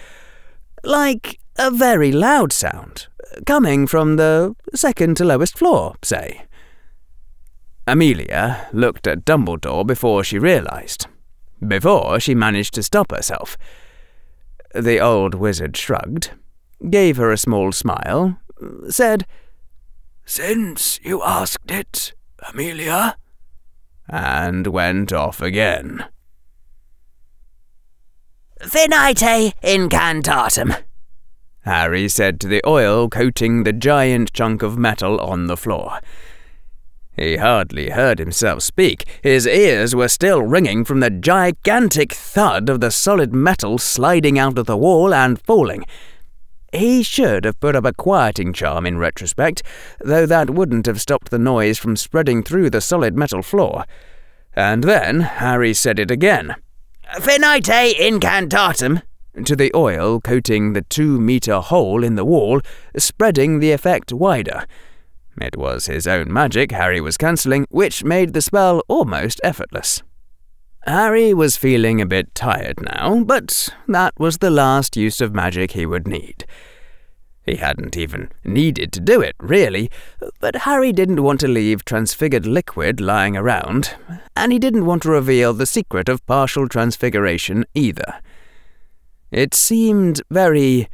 like 0.84 1.40
a 1.58 1.72
very 1.72 2.12
loud 2.12 2.54
sound, 2.54 3.08
coming 3.48 3.88
from 3.88 4.18
the 4.18 4.56
second 4.76 5.18
to 5.18 5.26
lowest 5.26 5.58
floor, 5.58 5.96
say. 6.04 6.47
Amelia 7.88 8.68
looked 8.74 9.08
at 9.08 9.24
Dumbledore 9.24 9.88
before 9.88 10.22
she 10.22 10.38
realized. 10.38 11.08
Before 11.66 12.20
she 12.20 12.36
managed 12.36 12.74
to 12.74 12.84
stop 12.84 13.12
herself. 13.12 13.58
The 14.76 15.00
old 15.00 15.34
wizard 15.34 15.78
shrugged, 15.78 16.32
gave 16.90 17.16
her 17.16 17.32
a 17.32 17.38
small 17.38 17.72
smile, 17.72 18.40
said, 18.90 19.26
Since 20.26 21.00
you 21.02 21.24
asked 21.24 21.72
it, 21.72 22.14
Amelia, 22.52 23.16
and 24.10 24.68
went 24.68 25.14
off 25.14 25.42
again. 25.42 26.06
Finite 28.62 29.54
incantatem, 29.64 30.84
Harry 31.62 32.08
said 32.08 32.40
to 32.40 32.48
the 32.48 32.62
oil 32.66 33.10
coating 33.10 33.64
the 33.64 33.74
giant 33.74 34.34
chunk 34.34 34.62
of 34.64 34.78
metal 34.78 35.20
on 35.20 35.48
the 35.48 35.58
floor. 35.58 36.00
He 37.18 37.38
hardly 37.38 37.90
heard 37.90 38.20
himself 38.20 38.62
speak. 38.62 39.06
His 39.24 39.48
ears 39.48 39.96
were 39.96 40.08
still 40.08 40.44
ringing 40.44 40.86
from 40.86 41.00
the 41.00 41.10
gigantic 41.10 42.14
thud 42.14 42.70
of 42.70 42.80
the 42.80 42.92
solid 42.92 43.34
metal 43.34 43.80
sliding 43.80 44.38
out 44.38 44.60
of 44.60 44.68
the 44.68 44.78
wall 44.78 45.14
and 45.14 45.42
falling. 45.42 45.84
He 46.72 47.02
should 47.02 47.44
have 47.44 47.60
put 47.60 47.76
up 47.76 47.86
a 47.86 47.94
quieting 47.94 48.54
charm 48.54 48.86
in 48.86 49.00
retrospect, 49.00 49.64
though 50.00 50.28
that 50.28 50.52
wouldn't 50.52 50.86
have 50.86 51.02
stopped 51.02 51.32
the 51.32 51.40
noise 51.40 51.80
from 51.80 51.96
spreading 51.96 52.44
through 52.44 52.70
the 52.70 52.82
solid 52.82 53.18
metal 53.18 53.42
floor. 53.42 53.86
And 54.54 54.84
then 54.84 55.22
Harry 55.22 55.74
said 55.74 55.98
it 55.98 56.12
again. 56.12 56.56
Finite 57.20 57.70
eh, 57.70 57.94
incantatem! 57.94 59.02
to 59.46 59.56
the 59.56 59.72
oil 59.76 60.20
coating 60.20 60.74
the 60.74 60.82
two 60.82 61.20
metre 61.20 61.60
hole 61.62 62.04
in 62.04 62.16
the 62.16 62.26
wall, 62.26 62.60
spreading 62.98 63.60
the 63.60 63.72
effect 63.72 64.12
wider. 64.12 64.66
It 65.40 65.58
was 65.58 65.86
his 65.86 66.08
own 66.08 66.32
magic 66.32 66.72
Harry 66.72 67.00
was 67.00 67.18
cancelling, 67.18 67.68
which 67.70 68.04
made 68.04 68.34
the 68.34 68.42
spell 68.42 68.82
almost 68.88 69.40
effortless. 69.44 70.02
Harry 70.86 71.34
was 71.34 71.58
feeling 71.58 72.00
a 72.00 72.06
bit 72.06 72.34
tired 72.34 72.82
now, 72.82 73.24
but 73.24 73.70
that 73.88 74.14
was 74.18 74.38
the 74.38 74.50
last 74.50 74.96
use 74.96 75.20
of 75.20 75.36
magic 75.36 75.72
he 75.72 75.86
would 75.86 76.08
need. 76.08 76.46
He 77.48 77.58
hadn't 77.58 77.96
even 77.96 78.30
needed 78.44 78.92
to 78.94 79.00
do 79.00 79.22
it, 79.22 79.36
really, 79.40 79.90
but 80.40 80.56
Harry 80.58 80.92
didn't 80.92 81.24
want 81.24 81.40
to 81.42 81.48
leave 81.48 81.86
transfigured 81.86 82.46
liquid 82.46 83.00
lying 83.00 83.38
around, 83.38 83.96
and 84.36 84.52
he 84.52 84.60
didn't 84.60 84.86
want 84.86 85.04
to 85.04 85.10
reveal 85.10 85.54
the 85.54 85.66
secret 85.66 86.10
of 86.10 86.26
partial 86.26 86.68
transfiguration 86.68 87.66
either. 87.74 88.22
It 89.32 89.54
seemed 89.54 90.22
very 90.30 90.90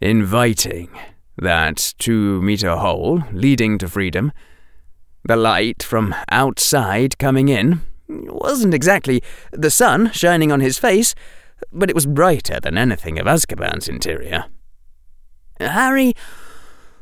inviting 0.00 0.90
that 1.40 1.94
two 1.98 2.42
meter 2.42 2.76
hole 2.76 3.22
leading 3.32 3.78
to 3.78 3.88
freedom. 3.88 4.32
The 5.24 5.36
light 5.36 5.82
from 5.82 6.14
outside 6.30 7.18
coming 7.18 7.48
in 7.48 7.82
wasn't 8.08 8.74
exactly 8.74 9.22
the 9.52 9.70
sun 9.70 10.10
shining 10.12 10.50
on 10.50 10.60
his 10.60 10.78
face, 10.78 11.14
but 11.72 11.90
it 11.90 11.94
was 11.94 12.06
brighter 12.06 12.60
than 12.60 12.78
anything 12.78 13.18
of 13.18 13.26
Azkaban's 13.26 13.88
interior. 13.88 14.46
Harry 15.60 16.14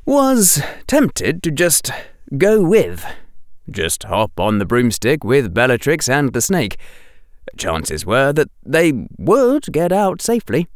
was 0.04 0.62
tempted 0.86 1.42
to 1.42 1.50
just 1.50 1.90
go 2.36 2.62
with. 2.62 3.04
Just 3.70 4.04
hop 4.04 4.38
on 4.38 4.58
the 4.58 4.64
broomstick 4.64 5.24
with 5.24 5.52
Bellatrix 5.52 6.08
and 6.08 6.32
the 6.32 6.40
snake. 6.40 6.78
Chances 7.56 8.06
were 8.06 8.32
that 8.32 8.50
they 8.64 8.92
would 9.18 9.72
get 9.72 9.92
out 9.92 10.22
safely. 10.22 10.68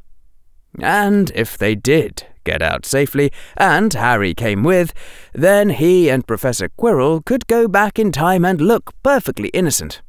And 0.81 1.33
if 1.35 1.59
they 1.59 1.75
did 1.75 2.27
get 2.45 2.63
out 2.63 2.87
safely, 2.87 3.33
and 3.57 3.93
Harry 3.93 4.35
came 4.35 4.63
with, 4.63 4.93
then 5.33 5.71
he 5.71 6.09
and 6.09 6.27
Professor 6.27 6.69
Quirrell 6.69 7.25
could 7.25 7.47
go 7.47 7.69
back 7.69 7.99
in 7.99 8.13
time 8.13 8.45
and 8.45 8.61
look 8.61 8.93
perfectly 9.03 9.49
innocent. 9.49 10.03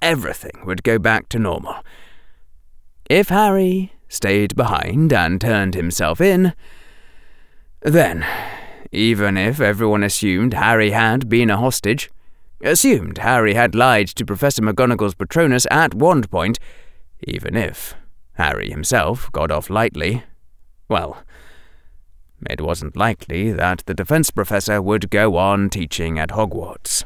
Everything 0.00 0.62
would 0.64 0.82
go 0.82 0.98
back 0.98 1.28
to 1.30 1.38
normal. 1.38 1.76
If 3.08 3.28
Harry 3.28 3.92
stayed 4.08 4.54
behind 4.56 5.12
and 5.12 5.40
turned 5.40 5.74
himself 5.74 6.20
in, 6.20 6.54
then, 7.80 8.24
even 8.92 9.36
if 9.36 9.60
everyone 9.60 10.02
assumed 10.02 10.54
Harry 10.54 10.90
had 10.90 11.28
been 11.28 11.50
a 11.50 11.56
hostage, 11.56 12.10
assumed 12.62 13.18
Harry 13.18 13.54
had 13.54 13.74
lied 13.74 14.08
to 14.08 14.24
Professor 14.24 14.62
McGonagall's 14.62 15.14
Patronus 15.14 15.66
at 15.70 15.94
one 15.94 16.22
point, 16.22 16.58
even 17.26 17.56
if 17.56 17.94
Harry 18.34 18.70
himself 18.70 19.30
got 19.32 19.50
off 19.50 19.68
lightly, 19.68 20.22
well, 20.88 21.22
it 22.48 22.60
wasn't 22.60 22.96
likely 22.96 23.52
that 23.52 23.82
the 23.86 23.94
defense 23.94 24.30
professor 24.30 24.80
would 24.80 25.10
go 25.10 25.36
on 25.36 25.70
teaching 25.70 26.18
at 26.18 26.30
Hogwarts. 26.30 27.04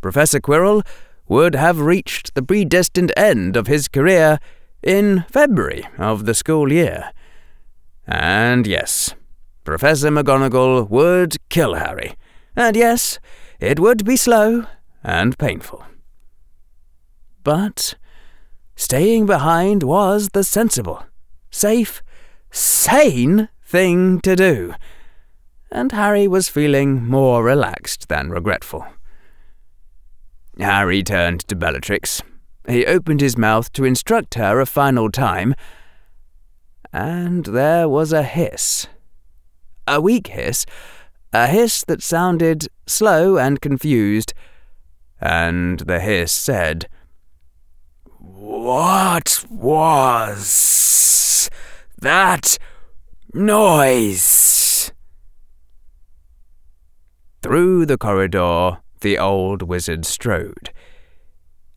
Professor 0.00 0.40
Quirrell 0.40 0.86
would 1.28 1.54
have 1.54 1.80
reached 1.80 2.34
the 2.34 2.42
predestined 2.42 3.12
end 3.16 3.56
of 3.56 3.66
his 3.66 3.88
career 3.88 4.38
in 4.82 5.24
February 5.28 5.86
of 5.98 6.24
the 6.24 6.34
school 6.34 6.72
year. 6.72 7.12
And 8.06 8.66
yes, 8.66 9.14
Professor 9.64 10.08
McGonagall 10.08 10.88
would 10.88 11.36
kill 11.50 11.74
Harry. 11.74 12.16
And 12.56 12.74
yes, 12.76 13.18
it 13.60 13.78
would 13.78 14.04
be 14.04 14.16
slow 14.16 14.64
and 15.04 15.36
painful. 15.36 15.84
But 17.44 17.94
staying 18.76 19.26
behind 19.26 19.82
was 19.82 20.30
the 20.32 20.44
sensible, 20.44 21.04
safe, 21.50 22.02
sane 22.50 23.48
thing 23.68 24.18
to 24.22 24.34
do. 24.34 24.74
And 25.70 25.92
Harry 25.92 26.26
was 26.26 26.48
feeling 26.48 27.06
more 27.06 27.44
relaxed 27.44 28.08
than 28.08 28.30
regretful. 28.30 28.86
Harry 30.58 31.02
turned 31.02 31.40
to 31.48 31.54
Bellatrix. 31.54 32.22
He 32.66 32.86
opened 32.86 33.20
his 33.20 33.36
mouth 33.36 33.70
to 33.74 33.84
instruct 33.84 34.34
her 34.34 34.58
a 34.58 34.66
final 34.66 35.10
time, 35.10 35.54
and 36.94 37.44
there 37.44 37.88
was 37.88 38.12
a 38.12 38.22
hiss. 38.22 38.86
A 39.86 40.00
weak 40.00 40.28
hiss, 40.28 40.64
a 41.34 41.46
hiss 41.46 41.84
that 41.84 42.02
sounded 42.02 42.68
slow 42.86 43.36
and 43.36 43.60
confused, 43.60 44.32
and 45.20 45.80
the 45.80 46.00
hiss 46.00 46.32
said, 46.32 46.88
What 48.18 49.44
was 49.50 51.50
that 52.00 52.58
noise? 53.34 54.92
Through 57.42 57.86
the 57.86 57.98
corridor, 57.98 58.78
the 59.00 59.18
old 59.18 59.62
wizard 59.62 60.04
strode. 60.04 60.70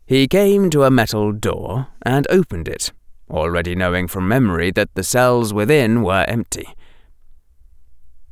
He 0.05 0.27
came 0.27 0.69
to 0.71 0.83
a 0.83 0.91
metal 0.91 1.31
door 1.31 1.87
and 2.01 2.27
opened 2.29 2.67
it, 2.67 2.91
already 3.29 3.75
knowing 3.75 4.07
from 4.07 4.27
memory 4.27 4.71
that 4.71 4.93
the 4.95 5.03
cells 5.03 5.53
within 5.53 6.03
were 6.03 6.25
empty. 6.27 6.67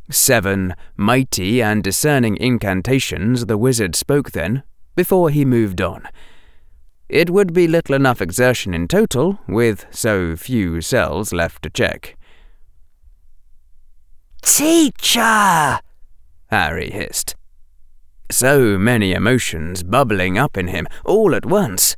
Seven 0.10 0.76
mighty 0.98 1.62
and 1.62 1.84
discerning 1.84 2.36
incantations 2.38 3.46
the 3.46 3.58
wizard 3.58 3.96
spoke 3.96 4.32
then, 4.32 4.64
before 4.96 5.30
he 5.30 5.46
moved 5.46 5.82
on. 5.82 6.04
It 7.08 7.30
would 7.30 7.54
be 7.54 7.68
little 7.68 7.96
enough 7.96 8.22
exertion 8.22 8.74
in 8.74 8.88
total, 8.88 9.40
with 9.48 9.86
so 9.92 10.36
few 10.36 10.82
cells 10.82 11.32
left 11.32 11.64
to 11.64 11.70
check. 11.70 12.18
Teacher! 14.42 15.80
Harry 16.48 16.90
hissed. 16.90 17.36
So 18.32 18.78
many 18.78 19.14
emotions 19.14 19.84
bubbling 19.84 20.38
up 20.38 20.58
in 20.58 20.68
him 20.68 20.88
all 21.06 21.34
at 21.36 21.46
once. 21.46 21.96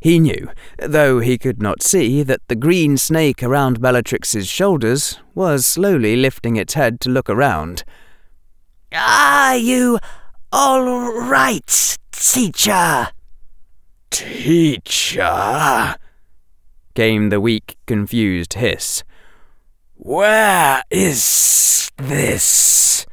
He 0.00 0.18
knew, 0.18 0.50
though 0.78 1.20
he 1.20 1.38
could 1.38 1.62
not 1.62 1.82
see, 1.82 2.22
that 2.24 2.40
the 2.48 2.56
green 2.56 2.96
snake 2.96 3.42
around 3.42 3.80
Bellatrix's 3.80 4.48
shoulders 4.48 5.18
was 5.34 5.64
slowly 5.64 6.16
lifting 6.16 6.56
its 6.56 6.74
head 6.74 7.00
to 7.02 7.10
look 7.10 7.30
around. 7.30 7.84
Are 8.92 9.56
you 9.56 9.98
all 10.52 11.12
right, 11.12 11.98
teacher? 12.10 13.08
Teacher? 14.10 15.96
came 16.94 17.30
the 17.30 17.40
weak, 17.40 17.76
confused 17.86 18.54
hiss. 18.54 19.04
Where 20.04 20.82
is 20.90 21.92
this? 21.96 23.06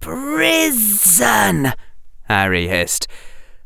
Prison! 0.00 1.74
Harry 2.22 2.66
hissed. 2.66 3.06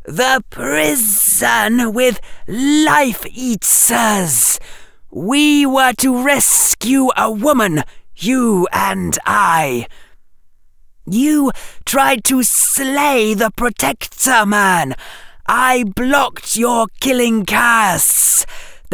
The 0.04 0.42
prison 0.50 1.92
with 1.92 2.20
life 2.48 3.24
eaters! 3.26 4.58
We 5.12 5.64
were 5.66 5.92
to 5.98 6.20
rescue 6.20 7.10
a 7.16 7.30
woman, 7.30 7.84
you 8.16 8.66
and 8.72 9.16
I. 9.24 9.86
You 11.06 11.52
tried 11.86 12.24
to 12.24 12.42
slay 12.42 13.34
the 13.34 13.52
Protector 13.56 14.44
Man. 14.44 14.96
I 15.46 15.84
blocked 15.94 16.56
your 16.56 16.88
killing 16.98 17.46
curse. 17.46 18.44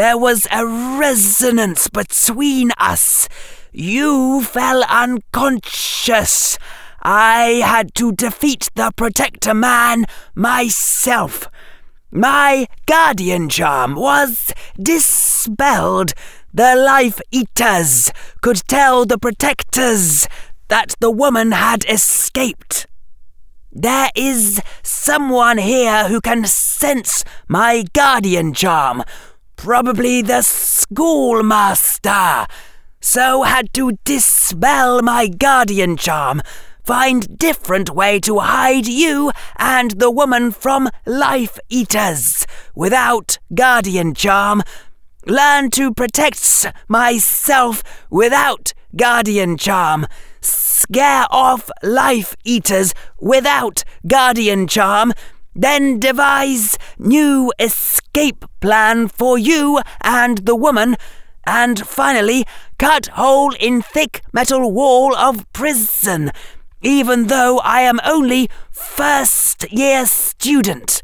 There 0.01 0.17
was 0.17 0.47
a 0.51 0.67
resonance 0.67 1.91
between 1.91 2.71
us. 2.79 3.29
You 3.71 4.43
fell 4.43 4.83
unconscious. 4.85 6.57
I 7.03 7.61
had 7.63 7.95
to 7.97 8.13
defeat 8.13 8.71
the 8.77 8.93
Protector 8.97 9.53
Man 9.53 10.07
myself. 10.35 11.51
My 12.11 12.67
guardian 12.87 13.51
charm 13.51 13.95
was 13.95 14.55
dispelled. 14.83 16.15
The 16.55 16.77
Life 16.77 17.21
Eaters 17.31 18.11
could 18.41 18.63
tell 18.67 19.05
the 19.05 19.19
Protectors 19.19 20.27
that 20.69 20.95
the 21.01 21.11
woman 21.11 21.53
had 21.53 21.85
escaped. 21.85 22.87
There 23.71 24.09
is 24.17 24.63
someone 24.83 25.59
here 25.59 26.09
who 26.09 26.23
can 26.23 26.47
sense 26.47 27.23
my 27.47 27.85
guardian 27.93 28.55
charm, 28.55 29.05
probably 29.61 30.23
the 30.23 30.41
schoolmaster, 30.41 32.47
so 33.01 33.43
had 33.43 33.71
to 33.75 33.93
dispel 34.05 35.03
my 35.03 35.29
guardian 35.29 35.99
charm 35.99 36.41
find 36.83 37.39
different 37.39 37.95
way 37.95 38.19
to 38.19 38.39
hide 38.39 38.87
you 38.87 39.31
and 39.59 39.91
the 39.93 40.11
woman 40.11 40.51
from 40.51 40.89
life 41.07 41.59
eaters 41.69 42.47
without 42.75 43.39
guardian 43.55 44.15
charm. 44.15 44.63
Learn 45.27 45.69
to 45.71 45.93
protect 45.93 46.67
myself 46.89 47.83
without 48.09 48.73
guardian 48.97 49.59
charm. 49.59 50.07
Scare 50.41 51.27
off 51.31 51.71
life 51.83 52.35
eaters 52.45 52.95
without 53.21 53.85
guardian 54.09 54.67
charm. 54.67 55.13
Then 55.55 56.01
devise 56.01 56.79
new 56.99 57.53
escape 57.59 58.00
plan 58.61 59.09
for 59.09 59.39
you 59.39 59.81
and 60.03 60.39
the 60.39 60.57
woman 60.57 60.97
and 61.45 61.87
finally 61.87 62.45
cut 62.79 63.07
hole 63.09 63.55
in 63.59 63.83
thick 63.83 64.23
metal 64.33 64.71
wall 64.71 65.15
of 65.17 65.51
prison 65.53 66.31
even 66.83 67.27
though 67.27 67.59
I 67.59 67.83
am 67.83 68.01
only 68.05 68.49
first 68.71 69.71
year 69.71 70.07
student. 70.07 71.03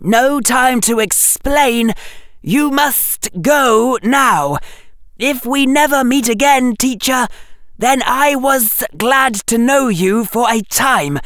No 0.00 0.40
time 0.40 0.80
to 0.82 0.98
explain. 0.98 1.92
You 2.40 2.70
must 2.70 3.28
go 3.42 3.98
now. 4.02 4.58
If 5.18 5.44
we 5.44 5.66
never 5.66 6.02
meet 6.02 6.28
again, 6.28 6.76
teacher, 6.76 7.26
then 7.78 8.02
I 8.06 8.36
was 8.36 8.82
glad 8.96 9.34
to 9.46 9.58
know 9.58 9.88
you 9.88 10.24
for 10.24 10.50
a 10.50 10.62
time, 10.62 11.18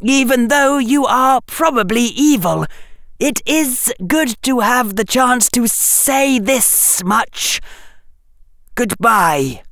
even 0.00 0.48
though 0.48 0.76
you 0.76 1.06
are 1.06 1.40
probably 1.46 2.02
evil. 2.02 2.66
It 3.18 3.42
is 3.46 3.92
good 4.06 4.40
to 4.42 4.60
have 4.60 4.96
the 4.96 5.04
chance 5.04 5.48
to 5.50 5.66
say 5.66 6.38
this 6.38 7.02
much. 7.04 7.60
Goodbye 8.74 9.62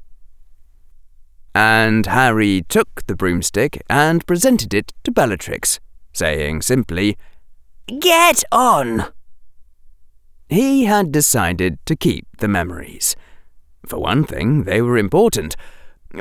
and 1.57 2.05
Harry 2.05 2.67
took 2.69 3.07
the 3.07 3.17
broomstick 3.17 3.83
and 3.89 4.27
presented 4.27 4.75
it 4.75 4.93
to 5.05 5.11
Bellatrix, 5.11 5.81
saying 6.13 6.61
simply, 6.61 7.17
Get 7.99 8.45
on! 8.53 9.07
He 10.51 10.85
had 10.85 11.11
decided 11.11 11.79
to 11.87 11.97
keep 11.97 12.27
the 12.41 12.47
memories. 12.47 13.17
For 13.87 13.99
one 13.99 14.25
thing, 14.25 14.65
they 14.65 14.83
were 14.83 14.99
important. 14.99 15.57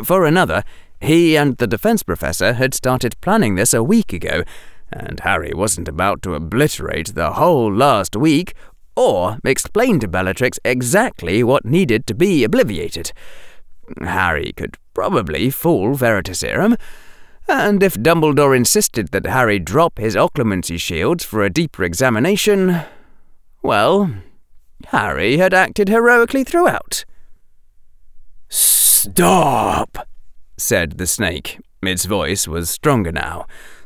For 0.06 0.24
another, 0.24 0.64
he 1.02 1.36
and 1.36 1.58
the 1.58 1.68
defense 1.68 2.02
professor 2.02 2.54
had 2.54 2.74
started 2.74 3.20
planning 3.20 3.56
this 3.56 3.74
a 3.74 3.84
week 3.84 4.14
ago, 4.14 4.44
and 4.92 5.20
Harry 5.22 5.52
wasn't 5.54 5.88
about 5.88 6.22
to 6.24 6.36
obliterate 6.36 7.16
the 7.16 7.34
whole 7.34 7.74
last 7.74 8.16
week 8.16 8.54
or 8.96 9.38
explain 9.44 10.00
to 10.00 10.08
Bellatrix 10.08 10.60
exactly 10.64 11.44
what 11.44 11.66
needed 11.66 12.08
to 12.08 12.14
be 12.14 12.44
obliterated. 12.44 13.12
Harry 14.02 14.54
could 14.56 14.78
probably 14.94 15.50
fool 15.50 15.96
Veritaserum, 15.96 16.78
and 17.48 17.84
if 17.84 17.96
Dumbledore 17.96 18.56
insisted 18.56 19.10
that 19.10 19.28
Harry 19.28 19.60
drop 19.60 20.00
his 20.00 20.16
occlumency 20.16 20.80
shields 20.80 21.24
for 21.24 21.44
a 21.44 21.50
deeper 21.50 21.84
examination, 21.84 22.82
well, 23.62 24.10
Harry 24.88 25.38
had 25.38 25.54
acted 25.54 25.90
heroically 25.90 26.44
throughout. 26.44 27.06
Stop, 28.50 30.08
said 30.58 30.98
the 30.98 31.08
snake. 31.08 31.60
Its 31.84 32.06
voice 32.06 32.48
was 32.48 32.70
stronger 32.70 33.12
now. 33.12 33.46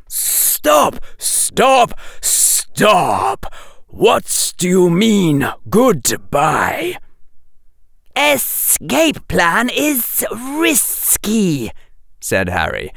Stop! 0.09 0.95
Stop! 1.19 1.93
Stop! 2.19 3.45
What 3.87 4.53
do 4.57 4.67
you 4.67 4.89
mean, 4.89 5.47
goodbye? 5.69 6.97
Escape 8.15 9.27
plan 9.27 9.69
is 9.69 10.25
risky, 10.31 11.71
said 12.19 12.49
Harry. 12.49 12.91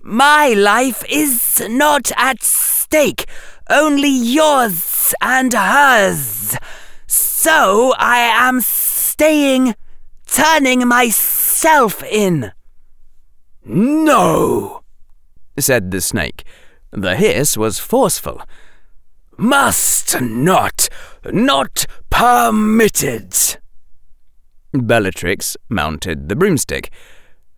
My 0.00 0.48
life 0.48 1.02
is 1.08 1.62
not 1.68 2.12
at 2.16 2.42
stake, 2.42 3.26
only 3.70 4.10
yours 4.10 5.14
and 5.20 5.52
hers. 5.52 6.56
So 7.06 7.94
I 7.98 8.18
am 8.18 8.60
staying, 8.60 9.74
turning 10.26 10.86
myself 10.86 12.02
in. 12.04 12.52
No, 13.64 14.82
said 15.60 15.90
the 15.90 16.00
snake. 16.00 16.44
The 16.90 17.16
hiss 17.16 17.56
was 17.56 17.78
forceful. 17.78 18.42
Must 19.36 20.20
not, 20.20 20.88
not 21.24 21.86
permitted. 22.10 23.34
Bellatrix 24.72 25.56
mounted 25.68 26.28
the 26.28 26.36
broomstick. 26.36 26.90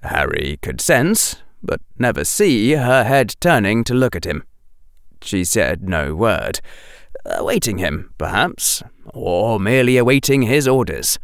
Harry 0.02 0.58
could 0.62 0.80
sense, 0.80 1.36
but 1.62 1.80
never 1.98 2.24
see, 2.24 2.72
her 2.72 3.04
head 3.04 3.34
turning 3.40 3.84
to 3.84 3.94
look 3.94 4.14
at 4.14 4.26
him. 4.26 4.44
She 5.22 5.44
said 5.44 5.88
no 5.88 6.14
word, 6.14 6.60
awaiting 7.24 7.78
him, 7.78 8.14
perhaps, 8.18 8.82
or 9.12 9.60
merely 9.60 9.96
awaiting 9.96 10.42
his 10.42 10.66
orders. 10.66 11.18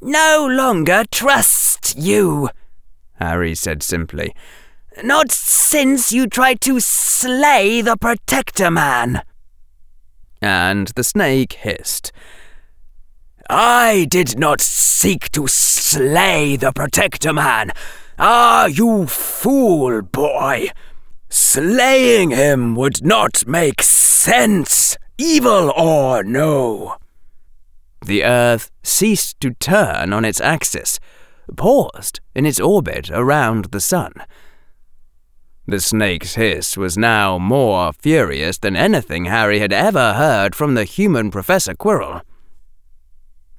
No 0.00 0.48
longer 0.50 1.04
trust 1.10 1.96
you, 1.96 2.48
Harry 3.14 3.54
said 3.54 3.82
simply. 3.82 4.34
Not 5.02 5.32
since 5.32 6.12
you 6.12 6.26
tried 6.26 6.60
to 6.62 6.78
slay 6.78 7.80
the 7.80 7.96
Protector 7.96 8.70
Man. 8.70 9.22
And 10.40 10.88
the 10.88 11.04
snake 11.04 11.54
hissed. 11.54 12.12
I 13.48 14.06
did 14.10 14.38
not 14.38 14.60
seek 14.60 15.30
to 15.32 15.46
slay 15.46 16.56
the 16.56 16.72
Protector 16.72 17.32
Man. 17.32 17.70
Ah, 18.18 18.66
you 18.66 19.06
fool 19.06 20.02
boy! 20.02 20.68
Slaying 21.28 22.30
him 22.30 22.76
would 22.76 23.04
not 23.04 23.46
make 23.46 23.82
sense, 23.82 24.98
evil 25.16 25.70
or 25.70 26.22
no. 26.22 26.96
The 28.04 28.24
Earth 28.24 28.70
ceased 28.82 29.40
to 29.40 29.54
turn 29.54 30.12
on 30.12 30.24
its 30.24 30.40
axis, 30.40 31.00
paused 31.56 32.20
in 32.34 32.44
its 32.44 32.60
orbit 32.60 33.10
around 33.10 33.66
the 33.66 33.80
Sun. 33.80 34.12
The 35.64 35.78
snake's 35.78 36.34
hiss 36.34 36.76
was 36.76 36.98
now 36.98 37.38
more 37.38 37.92
furious 37.92 38.58
than 38.58 38.74
anything 38.74 39.26
Harry 39.26 39.60
had 39.60 39.72
ever 39.72 40.14
heard 40.14 40.56
from 40.56 40.74
the 40.74 40.82
human 40.82 41.30
Professor 41.30 41.72
Quirrell. 41.72 42.22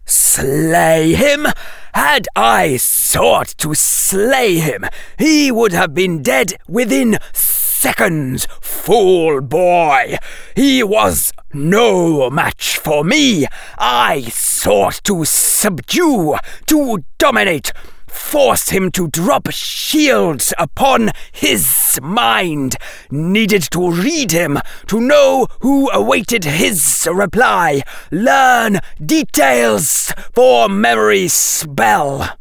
Slay 0.06 1.14
him? 1.14 1.48
Had 1.94 2.28
I 2.36 2.76
sought 2.76 3.56
to 3.60 3.74
slay 3.74 4.56
him, 4.56 4.84
he 5.18 5.50
would 5.50 5.72
have 5.72 5.94
been 5.94 6.22
dead 6.22 6.56
within 6.68 7.20
seconds, 7.32 8.48
fool 8.60 9.40
boy. 9.40 10.18
He 10.58 10.84
was 10.84 11.32
no 11.54 12.30
match 12.30 12.78
for 12.78 13.06
me. 13.06 13.46
I 13.78 14.24
sought 14.24 15.00
to 15.06 15.24
subdue, 15.24 16.36
to 16.68 17.06
dominate, 17.18 17.72
force 18.14 18.70
him 18.70 18.92
to 18.92 19.08
drop 19.08 19.50
shields 19.52 20.54
upon 20.58 21.12
his 21.32 22.00
mind, 22.02 22.76
needed 23.12 23.64
to 23.72 23.92
read 23.92 24.32
him, 24.32 24.60
to 24.88 25.00
know 25.00 25.48
who 25.62 25.90
awaited 25.92 26.44
his 26.46 27.08
reply, 27.12 27.82
learn 28.12 28.80
details 29.04 30.12
for 30.34 30.70
memory 30.70 31.28
spell. 31.28 32.38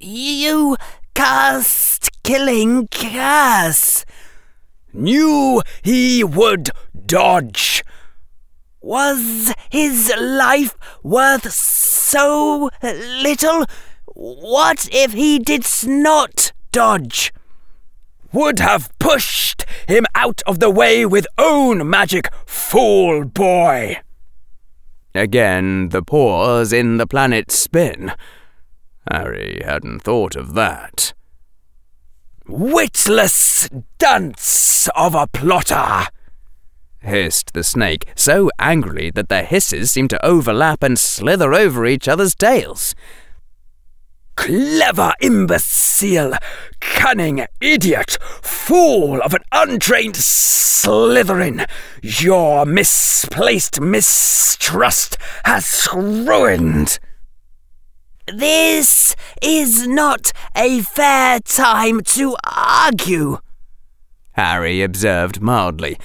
You 0.00 0.76
cast 1.14 2.10
killing 2.22 2.88
curse. 2.88 4.04
Knew 4.92 5.62
he 5.82 6.22
would 6.22 6.70
dodge. 7.06 7.82
Was 8.80 9.54
his 9.70 10.12
life 10.18 10.76
worth 11.02 11.50
so 11.52 12.70
little? 12.82 13.64
What 14.14 14.88
if 14.92 15.12
he 15.12 15.40
did 15.40 15.66
not 15.84 16.52
dodge? 16.70 17.32
Would 18.32 18.60
have 18.60 18.96
pushed 19.00 19.66
him 19.88 20.06
out 20.14 20.40
of 20.46 20.60
the 20.60 20.70
way 20.70 21.04
with 21.04 21.26
own 21.36 21.88
magic, 21.88 22.32
fool 22.46 23.24
boy. 23.24 23.98
Again, 25.16 25.88
the 25.88 26.02
pause 26.02 26.72
in 26.72 26.96
the 26.96 27.08
planet's 27.08 27.58
spin. 27.58 28.12
Harry 29.10 29.60
hadn't 29.64 30.00
thought 30.00 30.36
of 30.36 30.54
that. 30.54 31.12
Witless 32.46 33.68
dunce 33.98 34.88
of 34.94 35.14
a 35.14 35.26
plotter! 35.26 36.06
hissed 37.00 37.52
the 37.52 37.64
snake, 37.64 38.06
so 38.14 38.48
angrily 38.58 39.10
that 39.10 39.28
their 39.28 39.44
hisses 39.44 39.90
seemed 39.90 40.10
to 40.10 40.24
overlap 40.24 40.82
and 40.82 40.98
slither 40.98 41.52
over 41.52 41.84
each 41.84 42.08
other's 42.08 42.34
tails. 42.34 42.94
Clever 44.36 45.12
imbecile, 45.20 46.34
cunning 46.80 47.46
idiot, 47.60 48.18
fool 48.42 49.20
of 49.22 49.34
an 49.34 49.42
untrained 49.52 50.16
Slytherin, 50.16 51.66
your 52.02 52.66
misplaced 52.66 53.80
mistrust 53.80 55.16
has 55.44 55.88
ruined. 55.92 56.98
This 58.26 59.14
is 59.42 59.86
not 59.86 60.32
a 60.56 60.80
fair 60.80 61.40
time 61.40 62.00
to 62.02 62.36
argue, 62.44 63.38
Harry 64.34 64.82
observed 64.82 65.40
mildly. 65.40 65.96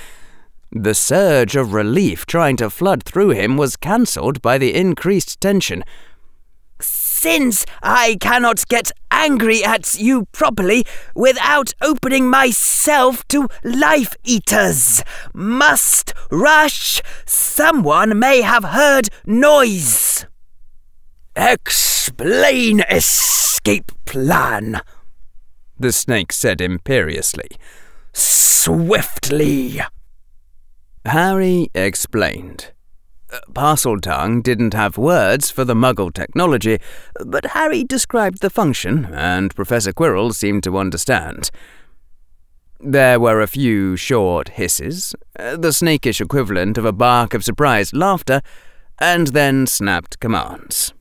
The 0.72 0.94
surge 0.94 1.56
of 1.56 1.74
relief 1.74 2.28
trying 2.28 2.58
to 2.58 2.70
flood 2.70 3.04
through 3.04 3.32
him 3.32 3.58
was 3.58 3.76
cancelled 3.76 4.40
by 4.42 4.60
the 4.60 4.76
increased 4.76 5.42
tension. 5.42 5.84
Since 7.22 7.66
I 7.84 8.16
cannot 8.22 8.66
get 8.70 8.94
angry 9.12 9.62
at 9.62 10.00
you 10.00 10.28
properly 10.32 10.86
without 11.14 11.74
opening 11.82 12.30
myself 12.30 13.28
to 13.28 13.50
life 13.62 14.16
eaters, 14.24 15.04
must 15.34 16.14
rush, 16.32 17.02
someone 17.26 18.18
may 18.18 18.40
have 18.40 18.64
heard 18.64 19.10
noise. 19.26 20.28
Explain 21.36 22.86
escape 22.90 23.92
plan, 24.06 24.80
the 25.78 25.92
snake 25.92 26.32
said 26.32 26.62
imperiously. 26.62 27.50
Swiftly. 28.14 29.82
Harry 31.04 31.68
explained. 31.76 32.72
Parseltongue 33.54 34.42
didn't 34.42 34.74
have 34.74 34.98
words 34.98 35.52
for 35.52 35.64
the 35.64 35.76
muggle 35.76 36.14
technology, 36.14 36.80
but 37.26 37.48
Harry 37.48 37.84
described 37.84 38.42
the 38.42 38.50
function, 38.50 39.06
and 39.06 39.56
Professor 39.56 39.94
Quirrell 39.94 40.34
seemed 40.34 40.64
to 40.64 40.78
understand. 40.78 41.52
There 42.80 43.20
were 43.20 43.42
a 43.42 43.48
few 43.48 43.96
short 43.98 44.50
hisses, 44.50 45.14
the 45.36 45.72
snakish 45.72 46.22
equivalent 46.22 46.78
of 46.78 46.86
a 46.86 46.94
bark 46.94 47.34
of 47.34 47.44
surprised 47.44 47.96
laughter, 47.96 48.42
and 49.00 49.28
then 49.28 49.68
snapped 49.68 50.20
commands. 50.20 50.94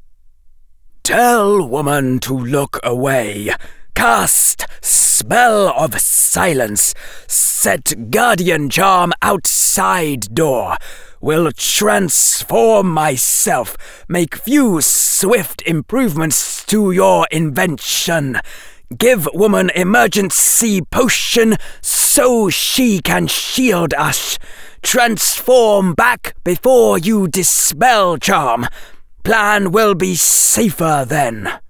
Tell 1.05 1.67
woman 1.67 2.19
to 2.21 2.37
look 2.37 2.79
away. 2.83 3.51
Cast 3.95 4.67
spell 4.83 5.69
of 5.69 5.99
silence. 5.99 6.95
Set 7.27 8.11
guardian 8.11 8.69
charm 8.69 9.13
outside 9.23 10.35
door 10.35 10.77
will 11.21 11.51
transform 11.53 12.91
myself, 12.91 13.77
make 14.09 14.37
few 14.37 14.81
swift 14.81 15.63
improvements 15.63 16.65
to 16.67 16.91
your 16.91 17.27
invention. 17.31 18.41
Give 18.97 19.29
woman 19.35 19.71
emergency 19.75 20.81
potion 20.81 21.57
so 21.83 22.49
she 22.49 23.01
can 23.01 23.27
shield 23.27 23.93
us. 23.95 24.39
Transform 24.83 25.93
back 25.95 26.35
before 26.43 26.99
you 26.99 27.29
dispel 27.29 28.17
charm. 28.17 28.67
Plan 29.25 29.73
will 29.73 29.95
be 29.95 30.15
safer 30.15 31.05
then. 31.07 31.61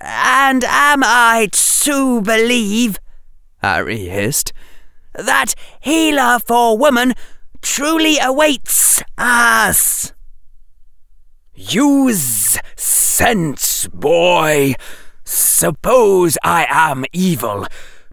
And 0.00 0.62
am 0.62 1.02
I 1.04 1.48
to 1.52 2.20
believe, 2.22 2.98
Harry 3.58 4.06
hissed, 4.06 4.52
that 5.14 5.54
healer 5.80 6.38
for 6.46 6.78
woman 6.78 7.14
truly 7.62 8.18
awaits 8.18 9.02
us? 9.18 10.12
Use 11.54 12.58
sense, 12.76 13.88
boy. 13.88 14.74
Suppose 15.24 16.38
I 16.42 16.66
am 16.68 17.04
evil. 17.12 17.66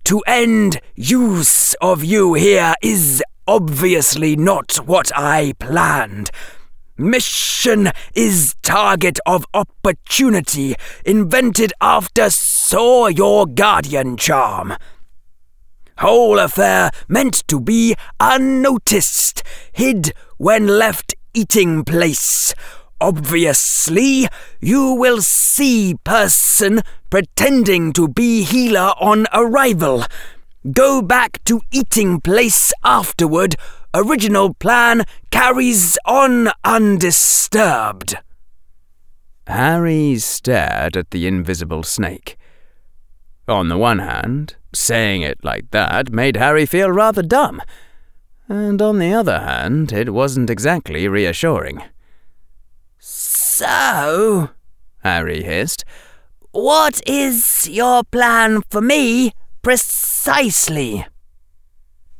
To 0.05 0.19
end 0.27 0.79
use 0.95 1.73
of 1.75 2.03
you 2.03 2.33
here 2.33 2.73
is 2.81 3.23
obviously 3.47 4.35
not 4.35 4.75
what 4.85 5.11
I 5.15 5.53
planned. 5.59 6.31
Mission 6.97 7.89
is 8.13 8.55
target 8.61 9.19
of 9.25 9.45
opportunity 9.53 10.75
invented 11.05 11.73
after 11.81 12.29
saw 12.29 13.07
your 13.07 13.45
guardian 13.45 14.15
charm. 14.15 14.75
Whole 15.99 16.39
affair 16.39 16.91
meant 17.07 17.47
to 17.47 17.59
be 17.59 17.95
unnoticed, 18.19 19.43
hid 19.71 20.13
when 20.37 20.67
left 20.67 21.13
eating 21.33 21.83
place. 21.83 22.53
Obviously, 22.99 24.27
you 24.61 24.93
will 24.93 25.21
see 25.21 25.95
person 26.03 26.81
pretending 27.09 27.93
to 27.93 28.07
be 28.07 28.43
healer 28.43 28.93
on 28.99 29.27
arrival. 29.33 30.03
Go 30.71 31.01
back 31.01 31.43
to 31.43 31.61
eating 31.71 32.21
place 32.21 32.71
afterward. 32.83 33.55
Original 33.93 34.53
plan 34.53 35.03
carries 35.29 35.97
on 36.05 36.49
undisturbed. 36.63 38.15
Harry 39.47 40.17
stared 40.17 40.95
at 40.95 41.11
the 41.11 41.27
invisible 41.27 41.83
snake. 41.83 42.37
On 43.47 43.67
the 43.67 43.77
one 43.77 43.99
hand, 43.99 44.55
saying 44.73 45.21
it 45.21 45.43
like 45.43 45.71
that 45.71 46.11
made 46.11 46.37
Harry 46.37 46.65
feel 46.65 46.89
rather 46.89 47.21
dumb, 47.21 47.61
and 48.47 48.81
on 48.81 48.99
the 48.99 49.13
other 49.13 49.39
hand, 49.39 49.91
it 49.91 50.13
wasn't 50.13 50.49
exactly 50.49 51.07
reassuring. 51.07 51.83
So, 52.99 54.49
Harry 55.03 55.43
hissed, 55.43 55.83
what 56.51 57.01
is 57.07 57.67
your 57.69 58.03
plan 58.05 58.61
for 58.69 58.81
me 58.81 59.33
precisely? 59.61 61.05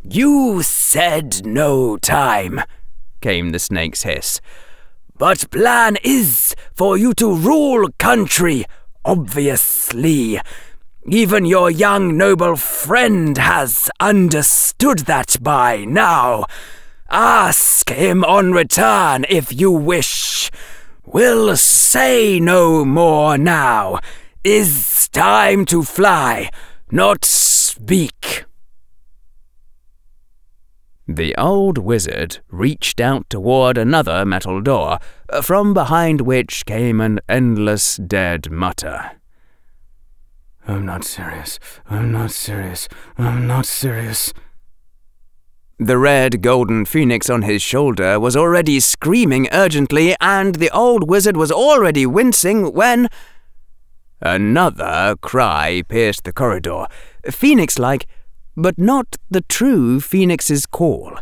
You 0.02 0.62
said 0.62 1.46
no 1.46 1.98
time, 1.98 2.62
came 3.22 3.52
the 3.52 3.60
snake's 3.60 4.04
hiss. 4.04 4.42
But 5.18 5.50
plan 5.52 5.98
is 6.04 6.56
for 6.76 6.98
you 6.98 7.14
to 7.14 7.34
rule 7.34 7.88
country, 7.98 8.66
obviously. 9.06 10.40
Even 11.06 11.46
your 11.46 11.70
young 11.70 12.16
noble 12.16 12.56
friend 12.56 13.38
has 13.38 13.92
understood 14.00 15.00
that 15.00 15.36
by 15.42 15.84
now. 15.84 16.46
Ask 17.10 17.90
him 17.90 18.24
on 18.24 18.54
return 18.54 19.26
if 19.28 19.52
you 19.52 19.70
wish. 19.70 20.50
We'll 21.06 21.58
say 21.58 22.40
no 22.40 22.86
more 22.86 23.38
now. 23.38 24.00
Is 24.46 25.10
time 25.10 25.66
to 25.66 25.84
fly, 25.84 26.50
not 26.90 27.26
speak. 27.26 28.46
The 31.06 31.36
old 31.36 31.78
wizard 31.78 32.40
reached 32.50 33.02
out 33.02 33.30
toward 33.30 33.78
another 33.78 34.26
metal 34.26 34.62
door, 34.62 35.00
from 35.42 35.74
behind 35.74 36.22
which 36.22 36.66
came 36.66 37.02
an 37.02 37.20
endless 37.28 37.98
dead 37.98 38.50
mutter. 38.50 39.12
I'm 40.68 40.86
not 40.86 41.04
serious. 41.04 41.60
I'm 41.90 42.12
not 42.12 42.32
serious. 42.32 42.88
I'm 43.18 43.48
not 43.48 43.66
serious. 43.66 44.34
The 45.80 45.98
red 45.98 46.42
golden 46.42 46.86
phoenix 46.86 47.30
on 47.30 47.42
his 47.42 47.62
shoulder 47.62 48.20
was 48.20 48.38
already 48.38 48.80
screaming 48.80 49.48
urgently, 49.52 50.16
and 50.22 50.56
the 50.56 50.70
old 50.70 51.10
wizard 51.10 51.36
was 51.36 51.52
already 51.52 52.06
wincing 52.06 52.74
when. 52.74 53.10
Another 54.22 55.16
cry 55.20 55.84
pierced 55.90 56.24
the 56.24 56.32
corridor, 56.32 56.86
phoenix 57.30 57.78
like 57.78 58.08
but 58.56 58.78
not 58.78 59.18
the 59.30 59.42
true 59.42 60.00
Phoenix's 60.00 60.66
call. 60.66 61.13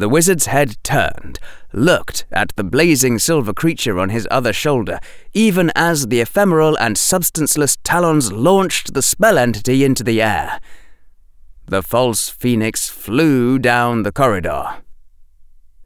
The 0.00 0.08
wizard's 0.08 0.46
head 0.46 0.78
turned, 0.82 1.38
looked 1.74 2.24
at 2.32 2.56
the 2.56 2.64
blazing 2.64 3.18
silver 3.18 3.52
creature 3.52 4.00
on 4.00 4.08
his 4.08 4.26
other 4.30 4.50
shoulder, 4.50 4.98
even 5.34 5.70
as 5.74 6.06
the 6.06 6.22
ephemeral 6.22 6.74
and 6.78 6.96
substanceless 6.96 7.76
talons 7.84 8.32
launched 8.32 8.94
the 8.94 9.02
spell 9.02 9.36
entity 9.36 9.84
into 9.84 10.02
the 10.02 10.22
air. 10.22 10.58
The 11.66 11.82
false 11.82 12.30
phoenix 12.30 12.88
flew 12.88 13.58
down 13.58 14.02
the 14.02 14.10
corridor. 14.10 14.76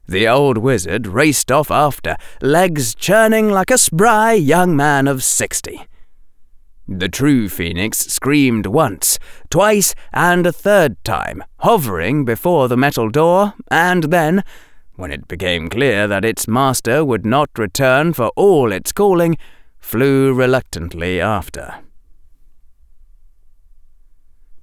The 0.06 0.28
old 0.28 0.58
wizard 0.58 1.08
raced 1.08 1.50
off 1.50 1.72
after, 1.72 2.16
legs 2.40 2.94
churning 2.94 3.50
like 3.50 3.72
a 3.72 3.78
spry 3.78 4.34
young 4.34 4.76
man 4.76 5.08
of 5.08 5.24
sixty. 5.24 5.88
The 6.86 7.08
true 7.08 7.48
phoenix 7.48 7.98
screamed 7.98 8.66
once, 8.66 9.18
twice, 9.48 9.94
and 10.12 10.46
a 10.46 10.52
third 10.52 11.02
time, 11.02 11.42
hovering 11.60 12.26
before 12.26 12.68
the 12.68 12.76
metal 12.76 13.08
door, 13.08 13.54
and 13.70 14.04
then, 14.04 14.44
when 14.96 15.10
it 15.10 15.26
became 15.26 15.70
clear 15.70 16.06
that 16.06 16.26
its 16.26 16.46
master 16.46 17.02
would 17.02 17.24
not 17.24 17.48
return 17.56 18.12
for 18.12 18.28
all 18.36 18.70
its 18.70 18.92
calling, 18.92 19.38
flew 19.78 20.34
reluctantly 20.34 21.20
after. 21.20 21.76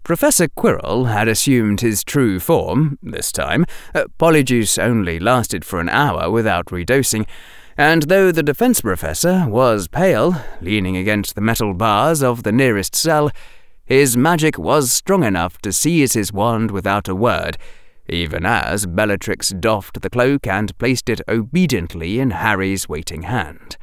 Professor 0.04 0.48
Quirrell 0.48 1.12
had 1.12 1.28
assumed 1.28 1.82
his 1.82 2.04
true 2.04 2.40
form, 2.40 3.00
this 3.02 3.32
time. 3.32 3.66
Uh, 3.96 4.06
Polyjuice 4.20 4.78
only 4.78 5.20
lasted 5.20 5.64
for 5.64 5.80
an 5.80 5.90
hour 5.90 6.30
without 6.30 6.68
redosing, 6.68 7.28
and 7.82 8.04
though 8.04 8.32
the 8.32 8.44
defense 8.44 8.82
professor 8.82 9.48
was 9.48 9.88
pale, 9.88 10.36
leaning 10.62 10.96
against 10.96 11.34
the 11.34 11.41
metal 11.41 11.74
bars 11.74 12.22
of 12.22 12.44
the 12.44 12.52
nearest 12.52 12.94
cell, 12.94 13.32
his 13.84 14.15
magic 14.15 14.56
was 14.60 14.91
strong 14.91 15.24
enough 15.24 15.58
to 15.58 15.74
seize 15.74 16.13
his 16.13 16.32
wand 16.32 16.70
without 16.70 17.08
a 17.08 17.15
word, 17.15 17.58
even 18.08 18.46
as 18.46 18.86
Bellatrix 18.86 19.50
doffed 19.50 20.04
the 20.04 20.12
cloak 20.12 20.46
and 20.46 20.78
placed 20.78 21.10
it 21.10 21.22
obediently 21.28 22.20
in 22.20 22.30
Harry's 22.30 22.88
waiting 22.88 23.24
hand. 23.24 23.78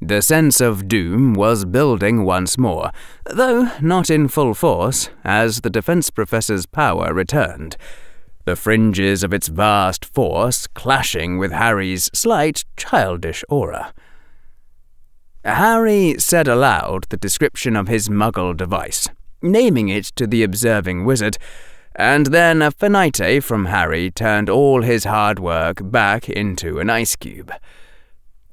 The 0.00 0.22
sense 0.22 0.60
of 0.60 0.86
doom 0.86 1.34
was 1.34 1.64
building 1.64 2.24
once 2.24 2.56
more, 2.56 2.92
though 3.24 3.72
not 3.80 4.08
in 4.08 4.28
full 4.28 4.54
force, 4.54 5.10
as 5.24 5.62
the 5.62 5.70
defense 5.70 6.10
professor's 6.10 6.64
power 6.64 7.12
returned 7.12 7.76
the 8.46 8.56
fringes 8.56 9.24
of 9.24 9.34
its 9.34 9.48
vast 9.48 10.04
force 10.04 10.68
clashing 10.68 11.36
with 11.36 11.50
Harry's 11.50 12.08
slight, 12.14 12.64
childish 12.76 13.44
aura. 13.48 13.92
Harry 15.44 16.14
said 16.18 16.46
aloud 16.48 17.04
the 17.08 17.16
description 17.16 17.76
of 17.76 17.88
his 17.88 18.08
muggle 18.08 18.56
device, 18.56 19.08
naming 19.42 19.88
it 19.88 20.06
to 20.14 20.28
the 20.28 20.44
observing 20.44 21.04
wizard, 21.04 21.36
and 21.96 22.26
then 22.26 22.62
a 22.62 22.70
finite 22.70 23.42
from 23.42 23.66
Harry 23.66 24.12
turned 24.12 24.48
all 24.48 24.82
his 24.82 25.04
hard 25.04 25.40
work 25.40 25.78
back 25.82 26.28
into 26.28 26.78
an 26.78 26.88
ice 26.88 27.16
cube. 27.16 27.52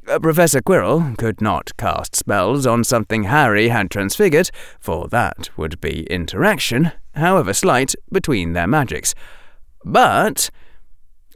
Uh, 0.07 0.19
Professor 0.19 0.61
Quirrell 0.61 1.15
could 1.17 1.39
not 1.39 1.75
cast 1.77 2.15
spells 2.15 2.65
on 2.65 2.83
something 2.83 3.23
Harry 3.25 3.69
had 3.69 3.91
transfigured, 3.91 4.49
for 4.79 5.07
that 5.09 5.49
would 5.55 5.79
be 5.79 6.03
interaction, 6.07 6.91
however 7.15 7.53
slight, 7.53 7.93
between 8.11 8.53
their 8.53 8.67
magics. 8.67 9.13
But 9.85 10.49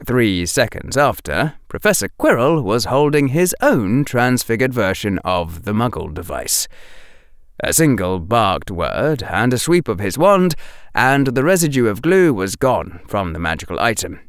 three 0.04 0.46
seconds 0.46 0.96
after, 0.96 1.54
Professor 1.68 2.08
Quirrell 2.18 2.62
was 2.62 2.86
holding 2.86 3.28
his 3.28 3.54
own 3.60 4.04
transfigured 4.04 4.72
version 4.72 5.18
of 5.24 5.64
the 5.64 5.72
Muggle 5.72 6.12
device. 6.12 6.68
A 7.60 7.72
single 7.72 8.20
barked 8.20 8.70
word 8.70 9.22
and 9.24 9.52
a 9.52 9.58
sweep 9.58 9.88
of 9.88 9.98
his 9.98 10.16
wand, 10.16 10.54
and 10.94 11.28
the 11.28 11.42
residue 11.44 11.88
of 11.88 12.02
glue 12.02 12.32
was 12.32 12.56
gone 12.56 13.00
from 13.06 13.32
the 13.32 13.40
magical 13.40 13.80
item. 13.80 14.20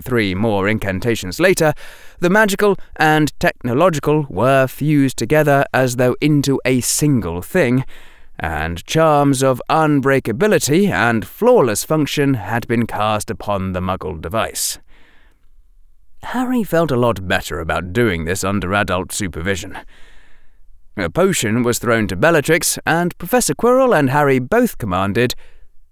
Three 0.00 0.34
more 0.34 0.68
incantations 0.68 1.38
later, 1.38 1.74
the 2.20 2.30
magical 2.30 2.76
and 2.96 3.38
technological 3.38 4.26
were 4.30 4.66
fused 4.66 5.18
together 5.18 5.64
as 5.74 5.96
though 5.96 6.16
into 6.20 6.60
a 6.64 6.80
single 6.80 7.42
thing, 7.42 7.84
and 8.42 8.84
charms 8.84 9.40
of 9.40 9.62
unbreakability 9.70 10.88
and 10.90 11.24
flawless 11.24 11.84
function 11.84 12.34
had 12.34 12.66
been 12.66 12.88
cast 12.88 13.30
upon 13.30 13.72
the 13.72 13.80
Muggle 13.80 14.20
device. 14.20 14.80
Harry 16.24 16.64
felt 16.64 16.90
a 16.90 16.96
lot 16.96 17.28
better 17.28 17.60
about 17.60 17.92
doing 17.92 18.24
this 18.24 18.42
under 18.42 18.74
adult 18.74 19.12
supervision. 19.12 19.78
A 20.96 21.08
potion 21.08 21.62
was 21.62 21.78
thrown 21.78 22.08
to 22.08 22.16
Bellatrix, 22.16 22.78
and 22.84 23.16
Professor 23.16 23.54
Quirrell 23.54 23.96
and 23.96 24.10
Harry 24.10 24.40
both 24.40 24.76
commanded, 24.76 25.34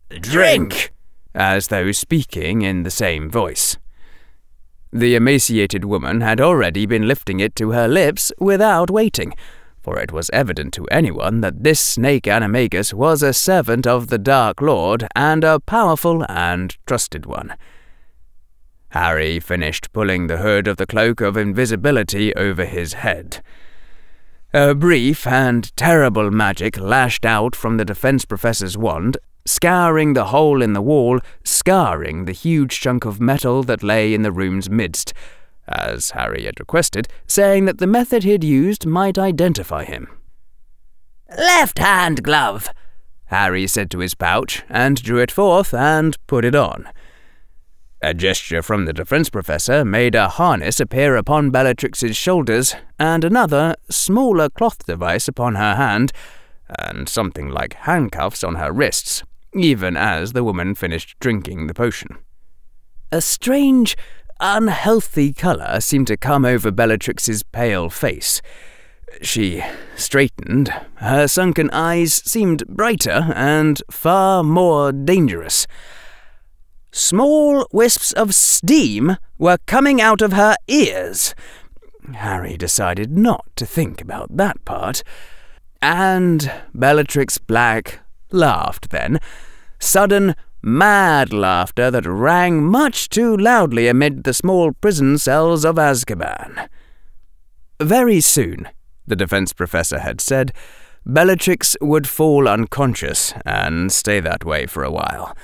Drink! 0.08 0.92
as 1.32 1.68
though 1.68 1.92
speaking 1.92 2.62
in 2.62 2.82
the 2.82 2.90
same 2.90 3.30
voice. 3.30 3.78
The 4.92 5.14
emaciated 5.14 5.84
woman 5.84 6.20
had 6.20 6.40
already 6.40 6.84
been 6.84 7.06
lifting 7.06 7.38
it 7.38 7.54
to 7.56 7.70
her 7.70 7.86
lips 7.86 8.32
without 8.40 8.90
waiting, 8.90 9.34
for 9.80 9.98
it 9.98 10.12
was 10.12 10.30
evident 10.32 10.72
to 10.74 10.86
anyone 10.86 11.40
that 11.40 11.64
this 11.64 11.80
snake 11.80 12.24
animagus 12.24 12.92
was 12.92 13.22
a 13.22 13.32
servant 13.32 13.86
of 13.86 14.08
the 14.08 14.18
Dark 14.18 14.60
Lord 14.60 15.06
and 15.16 15.42
a 15.42 15.60
powerful 15.60 16.24
and 16.28 16.76
trusted 16.86 17.26
one. 17.26 17.54
Harry 18.90 19.38
finished 19.38 19.92
pulling 19.92 20.26
the 20.26 20.38
hood 20.38 20.66
of 20.66 20.76
the 20.76 20.86
cloak 20.86 21.20
of 21.20 21.36
invisibility 21.36 22.34
over 22.34 22.64
his 22.64 22.94
head. 22.94 23.42
A 24.52 24.74
brief 24.74 25.26
and 25.28 25.74
terrible 25.76 26.30
magic 26.30 26.76
lashed 26.76 27.24
out 27.24 27.54
from 27.54 27.76
the 27.76 27.84
defense 27.84 28.24
professor's 28.24 28.76
wand, 28.76 29.16
scouring 29.46 30.14
the 30.14 30.26
hole 30.26 30.60
in 30.60 30.72
the 30.72 30.82
wall, 30.82 31.20
scarring 31.44 32.24
the 32.24 32.32
huge 32.32 32.80
chunk 32.80 33.04
of 33.04 33.20
metal 33.20 33.62
that 33.62 33.84
lay 33.84 34.12
in 34.12 34.22
the 34.22 34.32
room's 34.32 34.68
midst, 34.68 35.14
as 35.70 36.10
Harry 36.10 36.44
had 36.44 36.60
requested, 36.60 37.08
saying 37.26 37.64
that 37.64 37.78
the 37.78 37.86
method 37.86 38.24
he'd 38.24 38.44
used 38.44 38.86
might 38.86 39.18
identify 39.18 39.84
him. 39.84 40.08
Left 41.36 41.78
hand 41.78 42.22
glove, 42.22 42.68
Harry 43.26 43.66
said 43.68 43.90
to 43.92 44.00
his 44.00 44.14
pouch, 44.14 44.64
and 44.68 45.00
drew 45.00 45.18
it 45.18 45.30
forth 45.30 45.72
and 45.72 46.18
put 46.26 46.44
it 46.44 46.54
on. 46.54 46.88
A 48.02 48.12
gesture 48.12 48.62
from 48.62 48.86
the 48.86 48.92
defense 48.92 49.30
professor 49.30 49.84
made 49.84 50.14
a 50.14 50.28
harness 50.28 50.80
appear 50.80 51.16
upon 51.16 51.50
Bellatrix's 51.50 52.16
shoulders, 52.16 52.74
and 52.98 53.24
another, 53.24 53.76
smaller 53.88 54.48
cloth 54.48 54.84
device 54.84 55.28
upon 55.28 55.54
her 55.54 55.76
hand, 55.76 56.12
and 56.78 57.08
something 57.08 57.48
like 57.48 57.74
handcuffs 57.74 58.42
on 58.42 58.56
her 58.56 58.72
wrists, 58.72 59.22
even 59.54 59.96
as 59.96 60.32
the 60.32 60.42
woman 60.42 60.74
finished 60.74 61.14
drinking 61.20 61.66
the 61.66 61.74
potion. 61.74 62.16
A 63.12 63.20
strange, 63.20 63.96
unhealthy 64.40 65.32
colour 65.32 65.80
seemed 65.80 66.06
to 66.08 66.16
come 66.16 66.44
over 66.44 66.70
Bellatrix's 66.70 67.42
pale 67.42 67.90
face. 67.90 68.40
She 69.22 69.62
straightened. 69.96 70.72
Her 70.96 71.28
sunken 71.28 71.70
eyes 71.72 72.14
seemed 72.14 72.66
brighter 72.66 73.32
and 73.34 73.82
far 73.90 74.42
more 74.42 74.92
dangerous. 74.92 75.66
Small 76.92 77.66
wisps 77.72 78.12
of 78.12 78.34
steam 78.34 79.16
were 79.38 79.58
coming 79.66 80.00
out 80.00 80.22
of 80.22 80.32
her 80.32 80.56
ears. 80.68 81.34
Harry 82.14 82.56
decided 82.56 83.16
not 83.16 83.44
to 83.56 83.66
think 83.66 84.00
about 84.00 84.36
that 84.36 84.64
part. 84.64 85.02
And 85.82 86.50
Bellatrix 86.74 87.38
Black 87.38 88.00
laughed 88.30 88.90
then. 88.90 89.18
Sudden, 89.78 90.34
mad 90.62 91.32
laughter 91.32 91.90
that 91.90 92.06
rang 92.06 92.62
much 92.62 93.08
too 93.08 93.36
loudly 93.36 93.88
amid 93.88 94.24
the 94.24 94.34
small 94.34 94.72
prison 94.72 95.18
cells 95.18 95.64
of 95.64 95.76
Azkaban. 95.76 96.68
Very 97.80 98.20
soon, 98.20 98.68
the 99.06 99.16
defense 99.16 99.52
professor 99.52 100.00
had 100.00 100.20
said, 100.20 100.52
Bellatrix 101.06 101.76
would 101.80 102.06
fall 102.06 102.46
unconscious 102.46 103.32
and 103.46 103.90
stay 103.90 104.20
that 104.20 104.44
way 104.44 104.66
for 104.66 104.84
a 104.84 104.90
while 104.90 105.34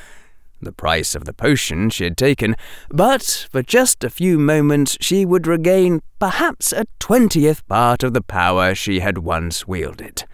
the 0.60 0.72
price 0.72 1.14
of 1.14 1.24
the 1.24 1.32
potion 1.32 1.90
she 1.90 2.04
had 2.04 2.16
taken, 2.16 2.56
but 2.90 3.46
for 3.50 3.62
just 3.62 4.04
a 4.04 4.10
few 4.10 4.38
moments 4.38 4.96
she 5.00 5.24
would 5.24 5.46
regain 5.46 6.02
perhaps 6.18 6.72
a 6.72 6.86
twentieth 6.98 7.66
part 7.68 8.02
of 8.02 8.14
the 8.14 8.22
power 8.22 8.74
she 8.74 9.00
had 9.00 9.18
once 9.18 9.66
wielded. 9.66 10.24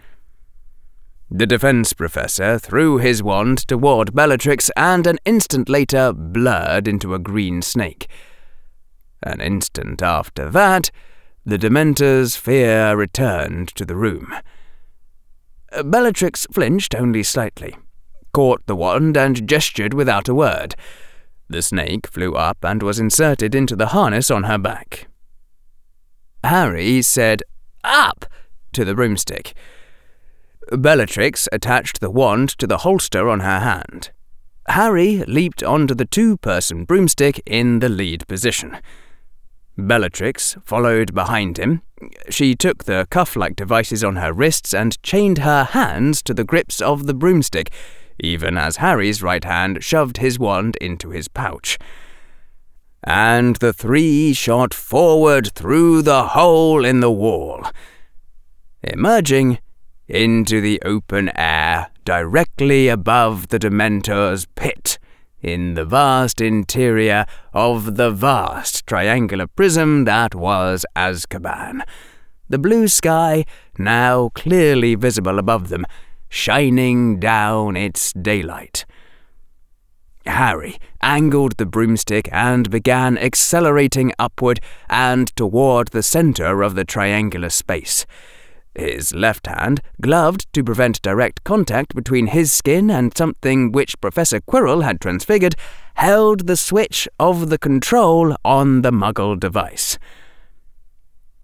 The 1.35 1.47
defense 1.47 1.93
professor 1.93 2.59
threw 2.59 2.99
his 2.99 3.23
wand 3.23 3.57
toward 3.67 4.13
Bellatrix 4.13 4.69
and 4.77 5.07
an 5.07 5.17
instant 5.25 5.67
later 5.67 6.13
blurred 6.13 6.87
into 6.87 7.13
a 7.15 7.19
green 7.19 7.63
snake. 7.63 8.07
An 9.23 9.41
instant 9.41 10.03
after 10.03 10.49
that, 10.51 10.91
the 11.43 11.57
Dementor's 11.57 12.35
fear 12.35 12.95
returned 12.95 13.69
to 13.69 13.83
the 13.83 13.95
room. 13.95 14.33
Bellatrix 15.83 16.45
flinched 16.51 16.93
only 16.93 17.23
slightly 17.23 17.75
caught 18.33 18.65
the 18.65 18.75
wand, 18.75 19.15
and 19.15 19.47
gestured 19.47 19.93
without 19.93 20.27
a 20.27 20.35
word. 20.35 20.75
The 21.47 21.61
snake 21.61 22.07
flew 22.07 22.33
up 22.33 22.57
and 22.63 22.81
was 22.81 22.99
inserted 22.99 23.53
into 23.55 23.75
the 23.75 23.87
harness 23.87 24.31
on 24.31 24.43
her 24.43 24.57
back. 24.57 25.07
Harry 26.43 27.01
said, 27.01 27.43
Up! 27.83 28.25
to 28.73 28.83
the 28.83 28.95
broomstick. 28.95 29.53
Bellatrix 30.71 31.47
attached 31.51 31.99
the 31.99 32.09
wand 32.09 32.49
to 32.59 32.67
the 32.67 32.79
holster 32.79 33.29
on 33.29 33.41
her 33.41 33.59
hand. 33.59 34.11
Harry 34.69 35.23
leaped 35.27 35.61
onto 35.61 35.93
the 35.93 36.05
two 36.05 36.37
person 36.37 36.85
broomstick 36.85 37.41
in 37.45 37.79
the 37.79 37.89
lead 37.89 38.27
position. 38.27 38.77
Bellatrix 39.77 40.55
followed 40.63 41.13
behind 41.13 41.57
him. 41.57 41.81
She 42.29 42.55
took 42.55 42.83
the 42.83 43.07
cuff 43.09 43.35
like 43.35 43.55
devices 43.55 44.03
on 44.03 44.17
her 44.17 44.31
wrists 44.31 44.73
and 44.73 45.01
chained 45.03 45.39
her 45.39 45.63
hands 45.63 46.21
to 46.23 46.33
the 46.33 46.43
grips 46.43 46.81
of 46.81 47.07
the 47.07 47.13
broomstick 47.13 47.71
even 48.19 48.57
as 48.57 48.77
Harry's 48.77 49.23
right 49.23 49.43
hand 49.43 49.83
shoved 49.83 50.17
his 50.17 50.39
wand 50.39 50.77
into 50.77 51.09
his 51.09 51.27
pouch. 51.27 51.77
And 53.03 53.57
the 53.57 53.73
three 53.73 54.33
shot 54.33 54.73
forward 54.73 55.51
through 55.53 56.03
the 56.03 56.29
hole 56.29 56.85
in 56.85 57.01
the 57.01 57.11
wall, 57.11 57.67
emerging 58.81 59.59
into 60.07 60.59
the 60.61 60.81
open 60.83 61.29
air 61.35 61.89
directly 62.05 62.87
above 62.87 63.47
the 63.47 63.59
Dementor's 63.59 64.45
pit 64.55 64.99
in 65.41 65.73
the 65.73 65.85
vast 65.85 66.39
interior 66.39 67.25
of 67.53 67.95
the 67.95 68.09
vast 68.09 68.87
triangular 68.87 69.45
prism 69.45 70.05
that 70.05 70.33
was 70.33 70.85
Azkaban. 70.95 71.81
The 72.49 72.57
blue 72.57 72.87
sky 72.87 73.45
now 73.77 74.29
clearly 74.35 74.95
visible 74.95 75.39
above 75.39 75.69
them, 75.69 75.85
shining 76.29 77.19
down 77.19 77.75
its 77.75 78.13
daylight. 78.13 78.85
Harry 80.25 80.77
angled 81.01 81.57
the 81.57 81.65
broomstick 81.65 82.29
and 82.31 82.69
began 82.69 83.17
accelerating 83.17 84.13
upward 84.17 84.61
and 84.89 85.35
toward 85.35 85.89
the 85.89 86.03
center 86.03 86.61
of 86.63 86.75
the 86.75 86.85
triangular 86.85 87.49
space. 87.49 88.05
His 88.75 89.13
left 89.13 89.45
hand, 89.47 89.81
gloved 90.01 90.51
to 90.53 90.63
prevent 90.63 91.01
direct 91.01 91.43
contact 91.43 91.93
between 91.93 92.27
his 92.27 92.51
skin 92.51 92.89
and 92.89 93.15
something 93.15 93.71
which 93.71 93.99
Professor 94.01 94.39
Quirrell 94.39 94.83
had 94.83 94.99
transfigured, 94.99 95.55
held 95.95 96.47
the 96.47 96.57
switch 96.57 97.07
of 97.19 97.49
the 97.49 97.59
control 97.59 98.35
on 98.43 98.81
the 98.81 98.91
muggle 98.91 99.39
device. 99.39 99.99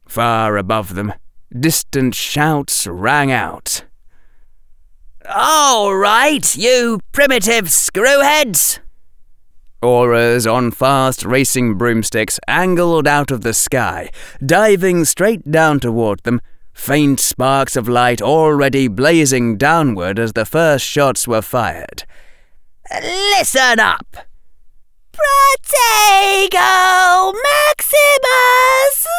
Far 0.08 0.58
above 0.58 0.96
them, 0.96 1.14
distant 1.58 2.16
shouts 2.16 2.88
rang 2.88 3.32
out. 3.32 3.84
All 5.30 5.96
right, 5.96 6.56
you 6.56 7.00
primitive 7.12 7.66
screwheads! 7.66 8.80
Aurors 9.84 10.52
on 10.52 10.72
fast 10.72 11.24
racing 11.24 11.76
broomsticks 11.76 12.40
angled 12.48 13.08
out 13.08 13.30
of 13.30 13.42
the 13.42 13.54
sky, 13.54 14.10
diving 14.44 15.06
straight 15.06 15.50
down 15.52 15.80
toward 15.80 16.24
them, 16.24 16.42
faint 16.80 17.20
sparks 17.20 17.76
of 17.76 17.90
light 17.90 18.22
already 18.22 18.88
blazing 18.88 19.58
downward 19.58 20.18
as 20.18 20.34
the 20.34 20.46
first 20.46 20.86
shots 20.86 21.28
were 21.28 21.42
fired. 21.42 22.06
Listen 22.92 23.80
up! 23.80 24.16
Protego 25.14 26.64
Maximus! 27.44 29.08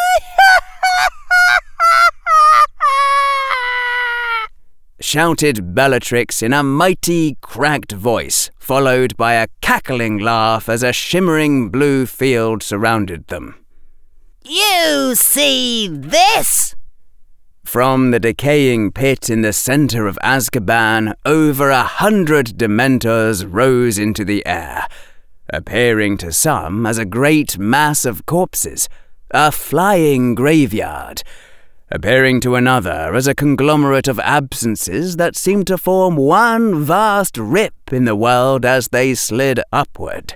shouted 5.00 5.74
Bellatrix 5.74 6.42
in 6.42 6.52
a 6.52 6.62
mighty, 6.62 7.36
cracked 7.40 7.92
voice, 7.92 8.50
followed 8.58 9.16
by 9.16 9.34
a 9.34 9.48
cackling 9.60 10.18
laugh 10.18 10.68
as 10.68 10.82
a 10.82 10.92
shimmering 10.92 11.68
blue 11.68 12.06
field 12.06 12.62
surrounded 12.62 13.26
them. 13.28 13.54
You 14.44 15.14
see 15.14 15.88
this? 15.88 16.74
From 17.70 18.10
the 18.10 18.18
decaying 18.18 18.90
pit 18.90 19.30
in 19.30 19.42
the 19.42 19.52
center 19.52 20.08
of 20.08 20.18
Azkaban, 20.24 21.14
over 21.24 21.70
a 21.70 21.84
hundred 21.84 22.58
Dementors 22.58 23.46
rose 23.48 23.96
into 23.96 24.24
the 24.24 24.44
air, 24.44 24.88
appearing 25.48 26.16
to 26.16 26.32
some 26.32 26.84
as 26.84 26.98
a 26.98 27.04
great 27.04 27.58
mass 27.58 28.04
of 28.04 28.26
corpses, 28.26 28.88
a 29.30 29.52
flying 29.52 30.34
graveyard 30.34 31.22
appearing 31.92 32.40
to 32.40 32.56
another 32.56 33.14
as 33.14 33.28
a 33.28 33.36
conglomerate 33.36 34.08
of 34.08 34.18
absences 34.18 35.16
that 35.16 35.36
seemed 35.36 35.68
to 35.68 35.78
form 35.78 36.16
one 36.16 36.82
vast 36.82 37.38
rip 37.38 37.92
in 37.92 38.04
the 38.04 38.16
world 38.16 38.64
as 38.64 38.88
they 38.88 39.14
slid 39.14 39.60
upward. 39.72 40.34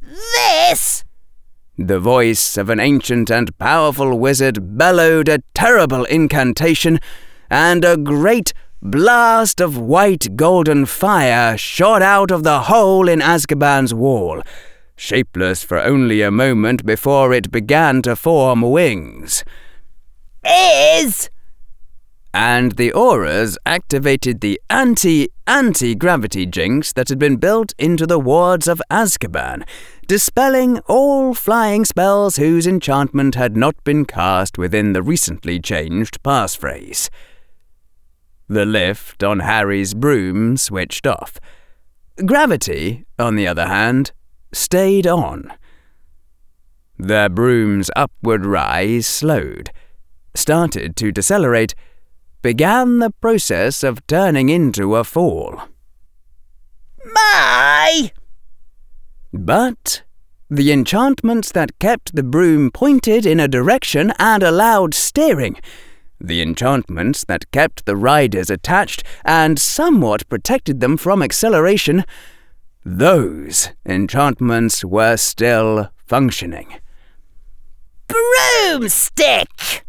This! 0.00 1.04
The 1.82 1.98
voice 1.98 2.58
of 2.58 2.68
an 2.68 2.78
ancient 2.78 3.30
and 3.30 3.56
powerful 3.56 4.18
wizard 4.18 4.76
bellowed 4.76 5.30
a 5.30 5.42
terrible 5.54 6.04
incantation, 6.04 7.00
and 7.48 7.86
a 7.86 7.96
great 7.96 8.52
blast 8.82 9.62
of 9.62 9.78
white 9.78 10.36
golden 10.36 10.84
fire 10.84 11.56
shot 11.56 12.02
out 12.02 12.30
of 12.30 12.42
the 12.42 12.64
hole 12.64 13.08
in 13.08 13.20
Azkaban's 13.20 13.94
wall, 13.94 14.42
shapeless 14.94 15.64
for 15.64 15.78
only 15.78 16.20
a 16.20 16.30
moment 16.30 16.84
before 16.84 17.32
it 17.32 17.50
began 17.50 18.02
to 18.02 18.14
form 18.14 18.60
wings. 18.60 19.42
Is, 20.44 21.30
and 22.34 22.72
the 22.72 22.92
Aurors 22.92 23.56
activated 23.64 24.40
the 24.40 24.60
anti 24.68 25.30
anti 25.46 25.94
gravity 25.94 26.44
jinx 26.46 26.92
that 26.92 27.08
had 27.08 27.18
been 27.18 27.36
built 27.36 27.72
into 27.78 28.06
the 28.06 28.20
wards 28.20 28.68
of 28.68 28.82
Azkaban, 28.90 29.64
dispelling 30.10 30.80
all 30.88 31.32
flying 31.34 31.84
spells 31.84 32.34
whose 32.34 32.66
enchantment 32.66 33.36
had 33.36 33.56
not 33.56 33.76
been 33.84 34.04
cast 34.04 34.58
within 34.58 34.92
the 34.92 35.04
recently 35.04 35.60
changed 35.60 36.20
passphrase. 36.24 37.08
The 38.48 38.66
lift 38.66 39.22
on 39.22 39.38
Harry's 39.38 39.94
broom 39.94 40.56
switched 40.56 41.06
off. 41.06 41.38
Gravity, 42.26 43.04
on 43.20 43.36
the 43.36 43.46
other 43.46 43.68
hand, 43.68 44.10
stayed 44.52 45.06
on. 45.06 45.52
Their 46.98 47.28
broom's 47.28 47.88
upward 47.94 48.44
rise 48.44 49.06
slowed, 49.06 49.70
started 50.34 50.96
to 50.96 51.12
decelerate, 51.12 51.76
began 52.42 52.98
the 52.98 53.12
process 53.12 53.84
of 53.84 54.04
turning 54.08 54.48
into 54.48 54.96
a 54.96 55.04
fall. 55.04 55.68
My! 57.04 58.10
But 59.32 60.02
the 60.48 60.72
enchantments 60.72 61.52
that 61.52 61.78
kept 61.78 62.16
the 62.16 62.22
broom 62.22 62.70
pointed 62.70 63.24
in 63.24 63.38
a 63.38 63.46
direction 63.46 64.12
and 64.18 64.42
allowed 64.42 64.94
steering, 64.94 65.56
the 66.20 66.42
enchantments 66.42 67.24
that 67.24 67.50
kept 67.50 67.86
the 67.86 67.96
riders 67.96 68.50
attached 68.50 69.04
and 69.24 69.58
somewhat 69.58 70.28
protected 70.28 70.80
them 70.80 70.96
from 70.96 71.22
acceleration, 71.22 72.04
those 72.84 73.70
enchantments 73.86 74.84
were 74.84 75.16
still 75.16 75.90
functioning. 76.06 76.80
Broomstick! 78.08 79.84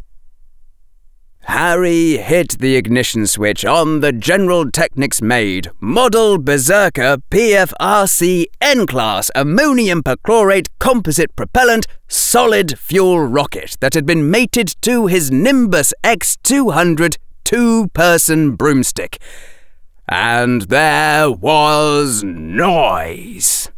Harry 1.46 2.18
hit 2.18 2.58
the 2.60 2.76
ignition 2.76 3.26
switch 3.26 3.64
on 3.64 3.98
the 3.98 4.12
General 4.12 4.70
Technics 4.70 5.20
made 5.20 5.70
Model 5.80 6.38
Berserker 6.38 7.16
PFRC 7.30 8.46
N 8.60 8.86
Class 8.86 9.28
ammonium 9.34 10.04
perchlorate 10.04 10.68
composite 10.78 11.34
propellant 11.34 11.86
solid 12.06 12.78
fuel 12.78 13.20
rocket 13.20 13.76
that 13.80 13.94
had 13.94 14.06
been 14.06 14.30
mated 14.30 14.76
to 14.82 15.08
his 15.08 15.32
Nimbus 15.32 15.92
X200 16.04 17.16
two 17.42 17.88
person 17.88 18.54
broomstick. 18.54 19.20
And 20.08 20.62
there 20.62 21.28
was 21.28 22.22
noise. 22.22 23.71